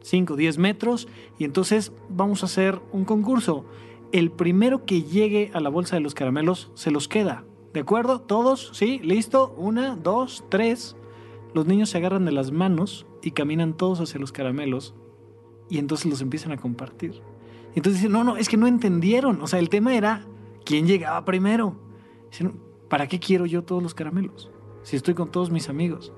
[0.04, 3.66] 5 o 10 metros y entonces vamos a hacer un concurso.
[4.14, 7.44] El primero que llegue a la bolsa de los caramelos se los queda.
[7.74, 8.22] ¿De acuerdo?
[8.22, 8.70] ¿Todos?
[8.72, 9.02] ¿Sí?
[9.04, 9.54] ¿Listo?
[9.58, 10.96] Una, dos, tres.
[11.54, 14.96] Los niños se agarran de las manos y caminan todos hacia los caramelos
[15.70, 17.22] y entonces los empiezan a compartir.
[17.76, 19.42] Entonces dicen, no, no, es que no entendieron.
[19.42, 20.26] O sea, el tema era
[20.66, 21.76] quién llegaba primero.
[22.90, 24.50] ¿para qué quiero yo todos los caramelos?
[24.84, 26.14] Si estoy con todos mis amigos.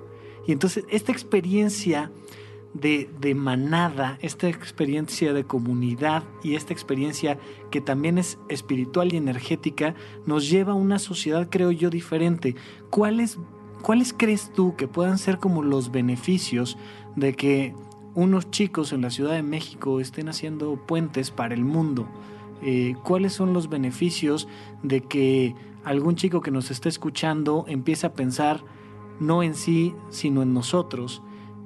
[0.48, 2.12] Y entonces esta experiencia
[2.74, 7.40] de, manada, esta experiencia de comunidad y esta experiencia
[7.72, 9.96] que también es espiritual y energética,
[10.26, 12.56] nos lleva a una sociedad, creo yo, diferente.
[12.90, 13.40] ¿Cuáles,
[13.82, 16.78] ¿Cuáles crees tú que puedan ser como los beneficios
[17.16, 17.76] de que
[18.20, 22.08] unos chicos en la Ciudad de México estén haciendo puentes para el mundo?
[22.62, 24.48] Eh, ¿Cuáles son los beneficios
[24.84, 28.64] de que algún chico que nos esté escuchando empiece a pensar
[29.20, 31.22] no en sí, sino en nosotros?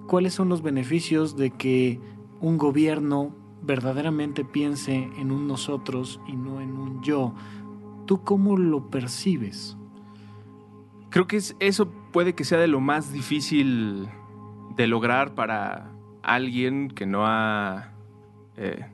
[0.07, 1.99] cuáles son los beneficios de que
[2.41, 7.33] un gobierno verdaderamente piense en un nosotros y no en un yo.
[8.05, 9.77] ¿Tú cómo lo percibes?
[11.09, 14.09] Creo que eso puede que sea de lo más difícil
[14.75, 15.92] de lograr para
[16.23, 17.91] alguien que no ha
[18.57, 18.85] eh,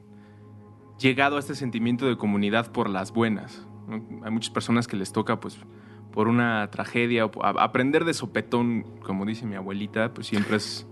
[1.00, 3.66] llegado a este sentimiento de comunidad por las buenas.
[4.24, 5.58] Hay muchas personas que les toca, pues,
[6.12, 10.88] por una tragedia, o aprender de sopetón, como dice mi abuelita, pues siempre es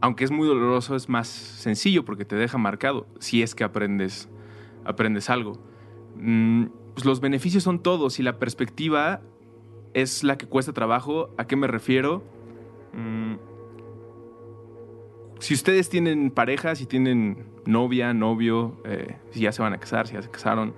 [0.00, 4.28] aunque es muy doloroso, es más sencillo porque te deja marcado si es que aprendes,
[4.84, 5.58] aprendes algo.
[6.16, 9.22] Mm, pues los beneficios son todos y la perspectiva
[9.94, 11.30] es la que cuesta trabajo.
[11.36, 12.22] ¿A qué me refiero?
[15.38, 20.06] Si ustedes tienen pareja, si tienen novia, novio, eh, si ya se van a casar,
[20.06, 20.74] si ya se casaron,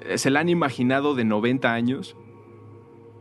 [0.00, 2.16] eh, se la han imaginado de 90 años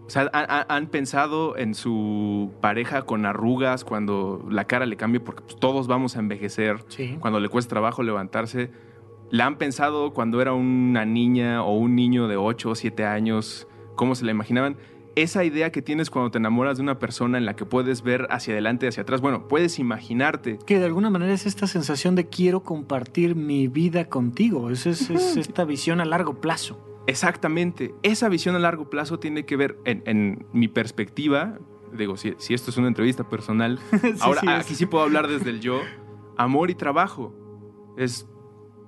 [0.05, 5.19] o sea, ¿han, pensado en su pareja con arrugas cuando la cara le cambie?
[5.19, 6.85] Porque pues, todos vamos a envejecer.
[7.19, 8.69] Cuando le cuesta trabajo levantarse.
[9.31, 13.67] ¿La han pensado cuando era una niña o un niño de 8 o 7 años?
[13.95, 14.77] ¿Cómo se la imaginaban?
[15.15, 18.27] Esa idea que tienes cuando te enamoras de una persona en la que puedes ver
[18.29, 20.59] hacia adelante y hacia atrás, bueno, puedes imaginarte.
[20.65, 24.69] Que de alguna manera es esta sensación de quiero compartir mi vida contigo.
[24.69, 26.79] es, es esta visión a largo plazo.
[27.07, 27.93] Exactamente.
[28.03, 31.59] Esa visión a largo plazo tiene que ver, en, mi perspectiva,
[31.93, 33.79] digo, si, esto es una entrevista personal,
[34.21, 35.81] ahora aquí sí puedo hablar desde el yo,
[36.37, 37.33] amor y trabajo.
[37.97, 38.27] Es,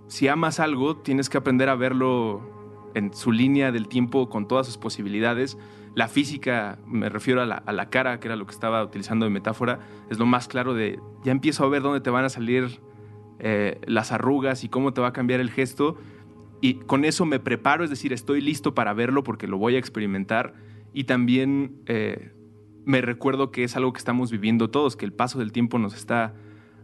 [0.07, 4.65] si amas algo, tienes que aprender a verlo en su línea del tiempo con todas
[4.65, 5.57] sus posibilidades.
[5.97, 9.79] La física, me refiero a la, cara, que era lo que estaba utilizando de metáfora,
[10.11, 12.81] es lo más claro de, ya empiezo a ver dónde te van a salir
[13.39, 15.97] eh, las arrugas y cómo te va a cambiar el gesto
[16.61, 19.79] y con eso me preparo, es decir, estoy listo para verlo porque lo voy a
[19.79, 20.53] experimentar
[20.93, 22.31] y también eh,
[22.85, 25.95] me recuerdo que es algo que estamos viviendo todos, que el paso del tiempo nos
[25.95, 26.35] está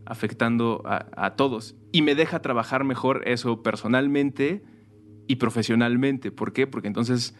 [0.07, 4.63] afectando a, todos y me deja trabajar mejor eso personalmente
[5.27, 6.31] y profesionalmente.
[6.31, 6.65] ¿Por qué?
[6.65, 7.35] Porque entonces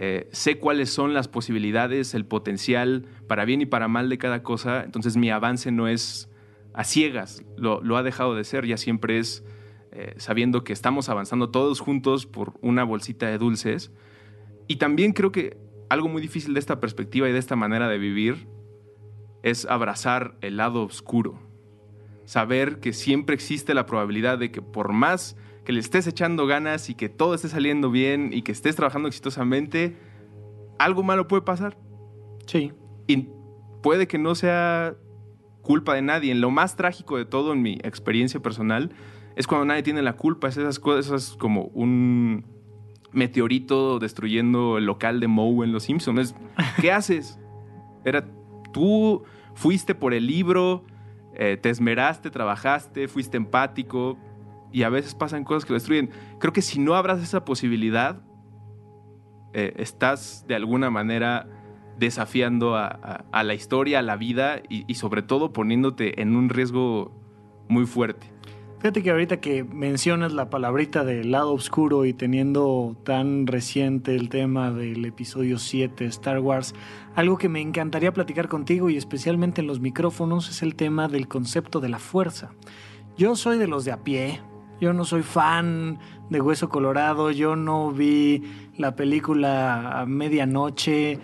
[0.00, 4.42] eh, sé cuáles son las posibilidades, el potencial para bien y para mal de cada
[4.42, 6.28] cosa, entonces mi avance no es
[6.72, 9.44] a ciegas, lo, ha dejado de ser, ya siempre es
[9.92, 13.92] eh, sabiendo que estamos avanzando todos juntos por una bolsita de dulces.
[14.66, 15.56] Y también creo que
[15.88, 18.48] algo muy difícil de esta perspectiva y de esta manera de vivir
[19.44, 21.38] es abrazar el lado oscuro.
[22.24, 26.90] Saber que siempre existe la probabilidad de que por más que le estés echando ganas
[26.90, 29.96] y que todo esté saliendo bien y que estés trabajando exitosamente,
[30.78, 31.76] algo malo puede pasar.
[32.46, 32.72] Sí.
[33.06, 33.28] Y
[33.82, 34.94] puede que no sea
[35.62, 36.32] culpa de nadie.
[36.32, 38.90] En lo más trágico de todo, en mi experiencia personal,
[39.36, 42.44] es cuando nadie tiene la culpa, es esas cosas como un
[43.12, 46.34] meteorito destruyendo el local de Moe en Los Simpsons.
[46.80, 47.38] ¿Qué haces?
[48.04, 48.26] Era
[48.72, 49.22] tú
[49.54, 50.84] fuiste por el libro,
[51.34, 54.18] eh, te esmeraste, trabajaste, fuiste empático
[54.74, 56.10] y a veces pasan cosas que lo destruyen.
[56.38, 58.20] Creo que si no abras esa posibilidad,
[59.52, 61.48] eh, estás de alguna manera
[61.96, 67.12] desafiando a, la historia, a la vida y sobre todo poniéndote en un riesgo
[67.68, 68.34] muy fuerte.
[68.84, 74.28] Fíjate que ahorita que mencionas la palabrita del lado oscuro y teniendo tan reciente el
[74.28, 76.74] tema del episodio 7 Star Wars,
[77.14, 81.28] algo que me encantaría platicar contigo y especialmente en los micrófonos es el tema del
[81.28, 82.50] concepto de la fuerza.
[83.16, 84.42] Yo soy de los de a pie,
[84.80, 85.98] yo no soy fan
[86.30, 88.42] de Hueso Colorado, yo no vi
[88.76, 91.18] la película a medianoche,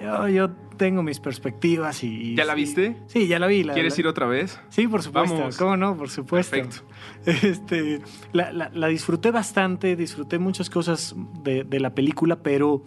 [0.00, 2.34] yo, yo tengo mis perspectivas y...
[2.34, 2.96] ¿Ya la viste?
[3.06, 3.62] Sí, ya la vi.
[3.64, 4.58] la- ¿Quieres la- ir otra vez?
[4.70, 5.36] Sí, por supuesto.
[5.36, 5.56] Vamos.
[5.58, 5.96] ¿Cómo no?
[5.96, 6.56] Por supuesto.
[6.56, 6.84] Perfecto.
[7.26, 8.00] Este,
[8.32, 12.82] la, la- la disfruté bastante, disfruté muchas cosas de, de la película, pero,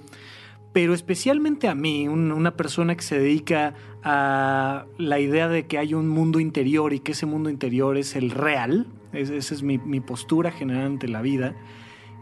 [0.73, 5.77] pero especialmente a mí, un- una persona que se dedica a la idea de que
[5.77, 9.63] hay un mundo interior y que ese mundo interior es el real, es- esa es
[9.63, 11.55] mi, mi postura general ante la vida.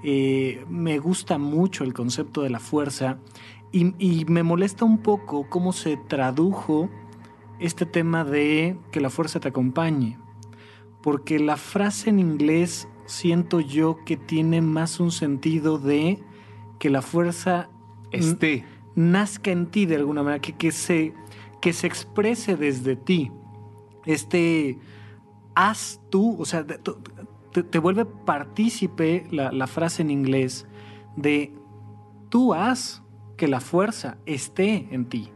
[0.03, 3.19] Eh, me gusta mucho el concepto de la fuerza
[3.71, 6.89] y, y me molesta un poco cómo se tradujo
[7.59, 10.17] este tema de que la fuerza te acompañe.
[11.03, 16.19] Porque la frase en inglés siento yo que tiene más un sentido de
[16.79, 17.69] que la fuerza
[18.11, 18.65] Esté.
[18.95, 21.13] nazca en ti de alguna manera, que, que, se,
[21.61, 23.31] que se exprese desde ti.
[24.05, 24.77] Este
[25.55, 30.67] haz tú, o sea, te, vuelve partícipe la, frase en inglés
[31.15, 31.53] de
[32.29, 33.03] tú haz
[33.37, 35.29] que la fuerza esté en ti.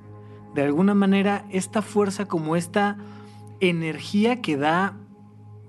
[0.54, 2.98] De alguna manera, esta fuerza como esta
[3.60, 4.98] energía que da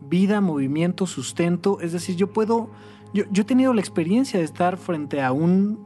[0.01, 2.71] vida, movimiento, sustento, es decir, yo puedo,
[3.13, 5.85] yo, yo he tenido la experiencia de estar frente a un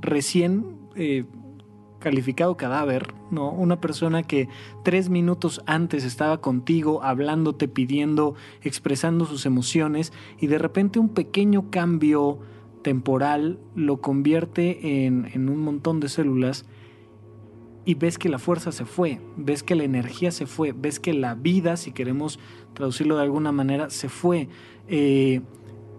[0.00, 1.24] recién eh,
[2.04, 3.50] calificado cadáver, ¿no?
[3.50, 4.48] Una persona que
[4.84, 11.70] tres minutos antes estaba contigo, hablándote, pidiendo, expresando sus emociones, y de repente un pequeño
[11.70, 12.38] cambio
[12.82, 16.66] temporal lo convierte en, en un montón de células
[17.86, 21.14] y ves que la fuerza se fue, ves que la energía se fue, ves que
[21.14, 22.38] la vida, si queremos
[22.74, 24.48] traducirlo de alguna manera, se fue.
[24.88, 25.40] Eh,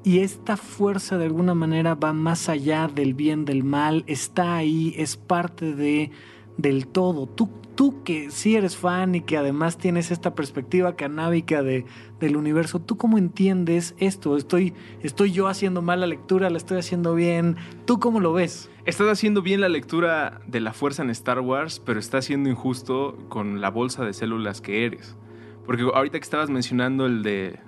[0.05, 4.93] y esta fuerza de alguna manera va más allá del bien, del mal, está ahí,
[4.97, 6.11] es parte de,
[6.57, 7.25] del todo.
[7.25, 11.85] Tú, tú que sí eres fan y que además tienes esta perspectiva canábica de,
[12.19, 14.37] del universo, ¿tú cómo entiendes esto?
[14.37, 16.49] ¿Estoy, ¿Estoy yo haciendo mal la lectura?
[16.51, 17.55] ¿La estoy haciendo bien?
[17.85, 18.69] ¿Tú cómo lo ves?
[18.85, 23.17] Estás haciendo bien la lectura de la fuerza en Star Wars, pero estás siendo injusto
[23.27, 25.17] con la bolsa de células que eres.
[25.65, 27.59] Porque ahorita que estabas mencionando el de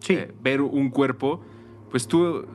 [0.00, 0.14] Sí.
[0.14, 1.42] eh, ver un cuerpo,
[1.92, 2.46] pues tú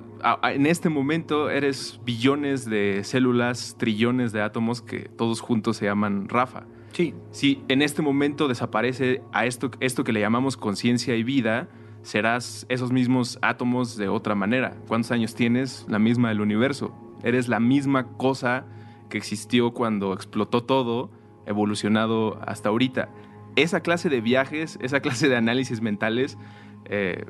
[0.43, 6.27] en este momento eres billones de células, trillones de átomos que todos juntos se llaman
[6.27, 6.65] Rafa.
[6.93, 7.13] Sí.
[7.29, 11.69] Si en este momento desaparece a esto, esto que le llamamos conciencia y vida,
[12.01, 14.75] serás esos mismos átomos de otra manera.
[14.87, 15.85] ¿Cuántos años tienes?
[15.87, 16.95] La misma del universo.
[17.23, 18.65] Eres la misma cosa
[19.09, 21.11] que existió cuando explotó todo,
[21.45, 23.09] evolucionado hasta ahorita.
[23.55, 26.39] Esa clase de viajes, esa clase de análisis mentales
[26.85, 27.25] eh,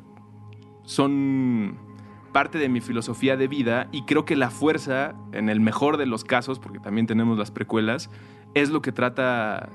[0.83, 1.86] son
[2.31, 6.05] parte de mi filosofía de vida y creo que la fuerza, en el mejor de
[6.05, 8.09] los casos, porque también tenemos las precuelas,
[8.53, 9.69] es lo que trata,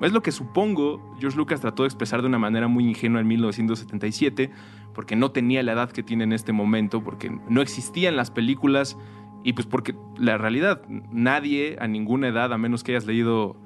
[0.00, 3.28] es lo que supongo George Lucas trató de expresar de una manera muy ingenua en
[3.28, 4.50] 1977,
[4.94, 8.96] porque no tenía la edad que tiene en este momento, porque no existían las películas
[9.44, 13.56] y pues porque la realidad, nadie a ninguna edad, a menos que hayas leído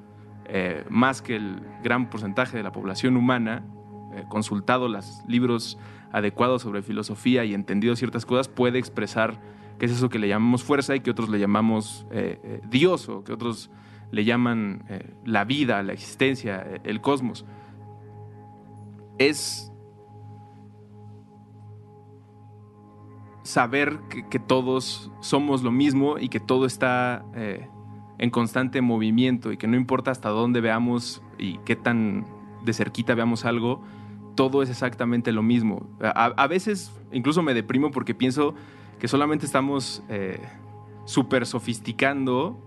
[0.45, 3.63] eh, más que el gran porcentaje de la población humana,
[4.13, 5.77] eh, consultado los libros
[6.11, 9.39] adecuados sobre filosofía y entendido ciertas cosas, puede expresar
[9.77, 13.09] qué es eso que le llamamos fuerza y que otros le llamamos eh, eh, Dios
[13.09, 13.69] o que otros
[14.11, 17.45] le llaman eh, la vida, la existencia, el cosmos.
[19.17, 19.71] Es
[23.43, 23.99] saber
[24.29, 29.77] que, todos somos lo mismo y que todo está en constante movimiento y que no
[29.77, 32.25] importa hasta dónde veamos y qué tan
[32.65, 33.81] de cerquita veamos algo,
[34.37, 35.89] todo es exactamente lo mismo.
[35.99, 38.53] A, veces incluso me deprimo porque pienso
[38.99, 40.39] que solamente estamos eh,
[41.05, 42.63] super sofisticando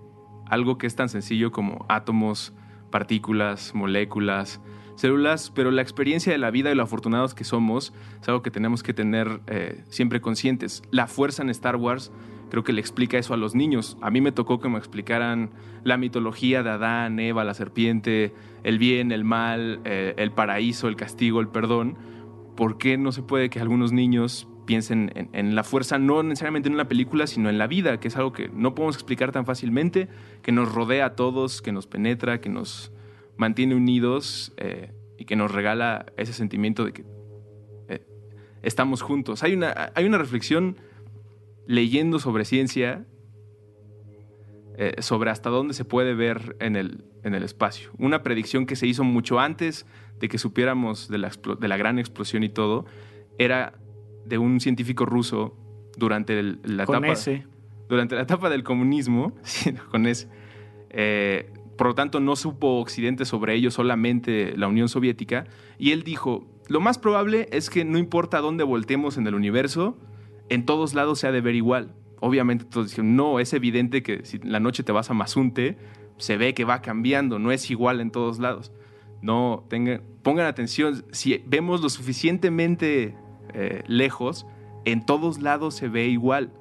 [0.46, 2.52] algo que es tan sencillo como átomos,
[2.90, 4.60] partículas, moléculas,
[4.96, 8.50] células, pero la experiencia de la vida y lo afortunados que somos es algo que
[8.50, 10.82] tenemos que tener eh, siempre conscientes.
[10.90, 12.10] La fuerza en Star Wars
[12.50, 13.96] creo que le explica eso a los niños.
[14.02, 15.50] A mí me tocó que me explicaran
[15.84, 18.34] la mitología de Adán, Eva, la serpiente,
[18.64, 21.96] el bien, el mal, eh, el paraíso, el castigo, el perdón.
[22.56, 26.74] ¿Por qué no se puede que algunos niños piensen en, la fuerza, no necesariamente en
[26.74, 30.08] una película, sino en la vida, que es algo que no podemos explicar tan fácilmente,
[30.42, 32.92] que nos rodea a todos, que nos penetra, que nos
[33.36, 37.04] mantiene unidos eh, y que nos regala ese sentimiento de que
[37.88, 38.06] eh,
[38.62, 39.42] estamos juntos.
[39.42, 40.76] Hay una, hay una reflexión
[41.66, 43.06] leyendo sobre ciencia
[44.76, 47.90] eh, sobre hasta dónde se puede ver en el, en el espacio.
[47.98, 49.86] Una predicción que se hizo mucho antes
[50.20, 52.86] de que supiéramos de la, de la gran explosión y todo,
[53.38, 53.74] era
[54.24, 55.56] de un científico ruso
[55.96, 57.12] durante la con etapa...
[57.12, 57.46] ese.
[57.88, 59.34] Durante la etapa del comunismo,
[59.90, 60.28] con ese.
[60.90, 65.46] eh, por lo tanto, no supo Occidente sobre ello, solamente la Unión Soviética.
[65.78, 69.96] Y él dijo, lo más probable es que no importa dónde voltemos en el universo,
[70.50, 71.94] en todos lados se ha de ver igual.
[72.20, 75.78] Obviamente todos dijeron, no, es evidente que si la noche te vas a Mazunte,
[76.18, 78.72] se ve que va cambiando, no es igual en todos lados.
[79.22, 83.16] No, tengan, pongan atención, si vemos lo suficientemente
[83.54, 84.46] eh, lejos,
[84.84, 86.52] en todos lados se ve igual.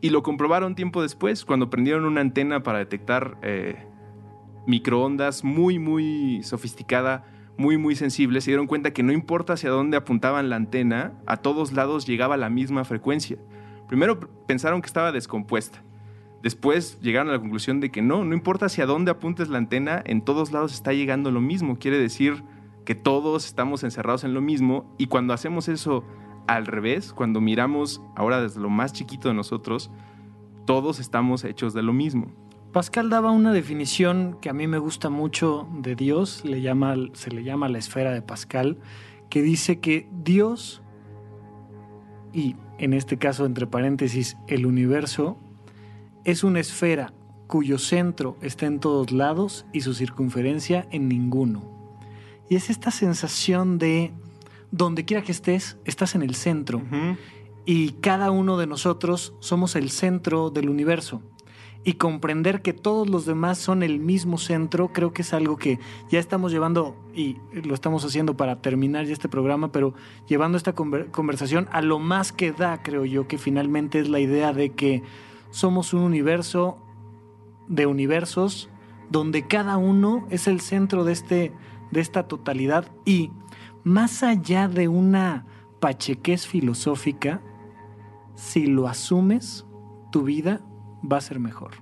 [0.00, 3.84] Y lo comprobaron tiempo después, cuando prendieron una antena para detectar eh,
[4.66, 7.24] microondas muy, muy sofisticada,
[7.56, 11.38] muy, muy sensible, se dieron cuenta que no importa hacia dónde apuntaban la antena, a
[11.38, 13.38] todos lados llegaba la misma frecuencia.
[13.88, 15.82] Primero pensaron que estaba descompuesta.
[16.42, 20.02] Después llegaron a la conclusión de que no, no importa hacia dónde apuntes la antena,
[20.06, 21.78] en todos lados está llegando lo mismo.
[21.78, 22.44] Quiere decir
[22.84, 26.04] que todos estamos encerrados en lo mismo y cuando hacemos eso
[26.46, 29.90] al revés, cuando miramos ahora desde lo más chiquito de nosotros,
[30.64, 32.28] todos estamos hechos de lo mismo.
[32.72, 37.68] Pascal daba una definición que a mí me gusta mucho de Dios, se le llama
[37.68, 38.78] la esfera de Pascal,
[39.30, 40.82] que dice que Dios,
[42.32, 45.38] y en este caso entre paréntesis el universo,
[46.24, 47.12] es una esfera
[47.46, 51.62] cuyo centro está en todos lados y su circunferencia en ninguno.
[52.48, 54.12] Y es esta sensación de
[54.70, 56.82] donde quiera que estés, estás en el centro.
[57.64, 61.22] Y cada uno de nosotros somos el centro del universo
[61.88, 65.78] y comprender que todos los demás son el mismo centro, creo que es algo que
[66.10, 69.94] ya estamos llevando y lo estamos haciendo para terminar ya este programa, pero
[70.26, 74.52] llevando esta conversación a lo más que da, creo yo, que finalmente es la idea
[74.52, 75.02] de que
[75.48, 76.76] somos un universo
[77.68, 78.68] de universos
[79.08, 81.54] donde cada uno es el centro de, este,
[81.90, 83.30] de esta totalidad y
[83.82, 85.46] más allá de una
[85.80, 87.40] pachequez filosófica,
[88.34, 89.64] si lo asumes,
[90.12, 90.60] tu vida
[91.00, 91.72] va a ser mejor.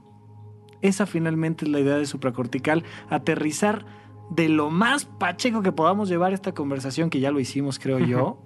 [0.83, 3.87] Esa finalmente es la idea de supracortical, aterrizar
[4.31, 8.43] de lo más pacheco que podamos llevar esta conversación, que ya lo hicimos creo yo,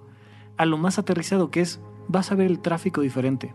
[0.57, 3.53] a lo más aterrizado que es, vas a ver el tráfico diferente,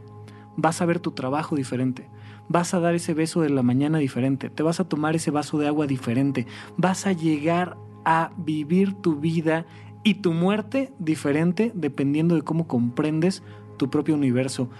[0.56, 2.08] vas a ver tu trabajo diferente,
[2.48, 5.58] vas a dar ese beso de la mañana diferente, te vas a tomar ese vaso
[5.58, 6.46] de agua diferente,
[6.76, 9.66] vas a llegar a vivir tu vida
[10.02, 13.42] y tu muerte diferente dependiendo de cómo comprendes
[13.76, 14.70] tu propio universo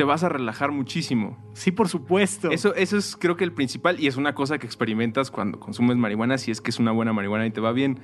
[0.00, 1.36] te vas a relajar muchísimo.
[1.52, 2.50] Sí, por supuesto.
[2.50, 5.98] Eso, eso es creo que el principal y es una cosa que experimentas cuando consumes
[5.98, 8.00] marihuana, si es que es una buena marihuana y te va bien.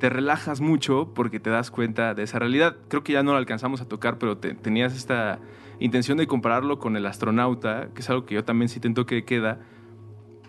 [0.00, 2.78] Te relajas mucho porque te das cuenta de esa realidad.
[2.88, 5.38] Creo que ya no lo alcanzamos a tocar, pero te, tenías esta
[5.78, 9.24] intención de compararlo con el astronauta, que es algo que yo también sí tento que
[9.24, 9.60] queda.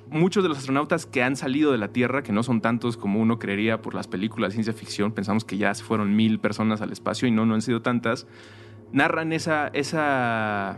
[0.09, 3.19] Muchos de los astronautas que han salido de la Tierra, que no son tantos como
[3.19, 6.81] uno creería por las películas de ciencia ficción, pensamos que ya se fueron mil personas
[6.81, 8.25] al espacio y no, no han sido tantas
[8.91, 10.77] narran esa, esa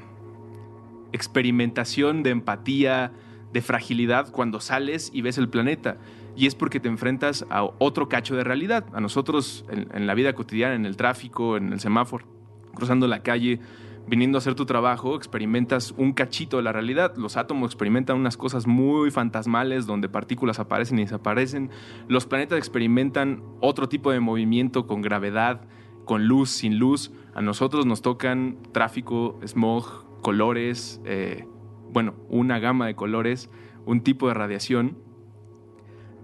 [1.12, 3.12] experimentación de empatía,
[3.52, 5.98] de fragilidad cuando sales y ves el planeta.
[6.36, 8.86] Y es porque te enfrentas a otro cacho de realidad.
[8.94, 12.26] A nosotros en, en, la vida cotidiana, en el tráfico, en el semáforo,
[12.74, 13.60] cruzando la calle,
[14.08, 17.16] viniendo a hacer tu trabajo, experimentas un cachito de la realidad.
[17.16, 21.70] Los átomos experimentan unas cosas muy fantasmales donde partículas aparecen y desaparecen.
[22.08, 25.62] Los planetas experimentan otro tipo de movimiento con gravedad,
[26.06, 27.12] con luz, sin luz.
[27.34, 31.46] A nosotros nos tocan tráfico, smog, colores, eh,
[31.92, 33.50] bueno, una gama de colores,
[33.86, 34.98] un tipo de radiación.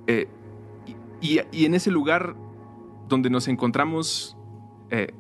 [0.08, 0.28] Eh,
[1.22, 2.36] y, en ese lugar
[3.08, 4.38] donde nos encontramos,
[4.90, 5.14] eh,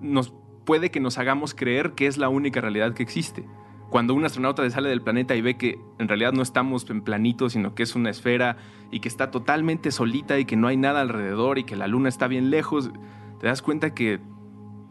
[0.00, 0.34] nos
[0.64, 3.46] puede que nos hagamos creer que es la única realidad que existe.
[3.90, 7.48] Cuando un astronauta sale del planeta y ve que en realidad no estamos en planito,
[7.48, 8.56] sino que es una esfera
[8.90, 12.08] y que está totalmente solita y que no hay nada alrededor y que la luna
[12.08, 12.90] está bien lejos,
[13.38, 14.20] te das cuenta que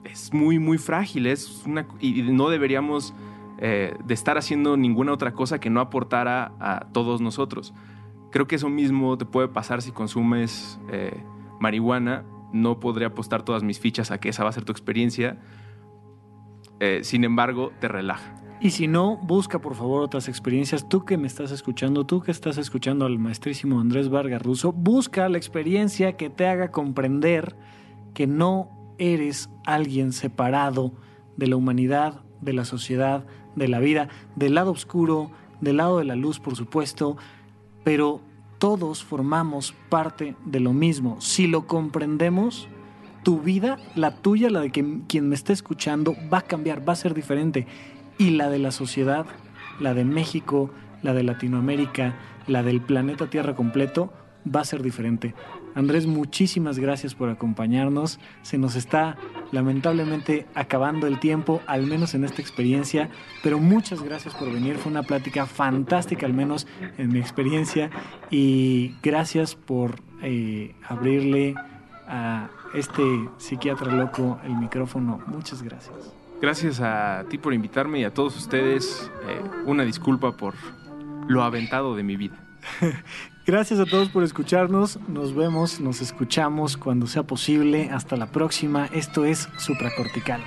[0.04, 3.14] es muy, muy frágil es una, y no deberíamos
[3.58, 7.74] eh, de estar haciendo ninguna otra cosa que no aportara a todos nosotros.
[8.32, 11.24] Creo que eso mismo te puede pasar si consumes eh,
[11.60, 12.26] marihuana.
[12.52, 15.40] No podré apostar todas mis fichas a que esa va a ser tu experiencia.
[16.80, 18.36] Eh, sin embargo, te relaja.
[18.60, 20.90] Y si no, busca por favor otras experiencias.
[20.90, 25.30] Tú que me estás escuchando, tú que estás escuchando al maestrísimo Andrés Vargas Russo, busca
[25.30, 27.56] la experiencia que te haga comprender
[28.16, 30.94] que no eres alguien separado
[31.38, 33.26] de la humanidad, de la sociedad,
[33.56, 35.30] de la vida, del lado oscuro,
[35.62, 37.18] del lado de la luz, por supuesto,
[37.84, 38.22] pero
[38.58, 41.22] todos formamos parte de lo mismo.
[41.22, 42.68] Si lo comprendemos,
[43.24, 46.98] tu vida, la tuya, la de quien me está escuchando, va a cambiar, va a
[46.98, 47.68] ser diferente.
[48.18, 49.26] Y la de la sociedad,
[49.80, 50.72] la de México,
[51.02, 52.16] la de Latinoamérica,
[52.48, 54.14] la del planeta Tierra completo,
[54.48, 55.34] va a ser diferente.
[55.76, 58.20] Andrés, muchísimas gracias por acompañarnos.
[58.42, 59.18] Se nos está
[59.52, 63.10] lamentablemente acabando el tiempo, al menos en esta experiencia,
[63.44, 64.78] pero muchas gracias por venir.
[64.78, 66.66] Fue una plática fantástica, al menos
[66.98, 67.92] en mi experiencia,
[68.32, 71.56] y gracias por eh, abrirle
[72.08, 73.04] a este
[73.38, 75.20] psiquiatra loco el micrófono.
[75.28, 76.14] Muchas gracias.
[76.42, 79.12] Gracias a ti por invitarme y a todos ustedes.
[79.28, 80.54] Eh, una disculpa por
[81.28, 82.40] lo aventado de mi vida.
[83.46, 85.00] Gracias a todos por escucharnos.
[85.08, 87.92] Nos vemos, nos escuchamos cuando sea posible.
[87.92, 88.88] Hasta la próxima.
[88.92, 90.42] Esto es Supracortical.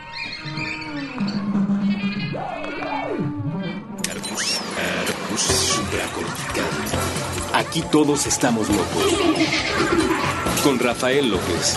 [7.54, 9.14] Aquí todos estamos locos.
[10.64, 11.76] Con Rafael López.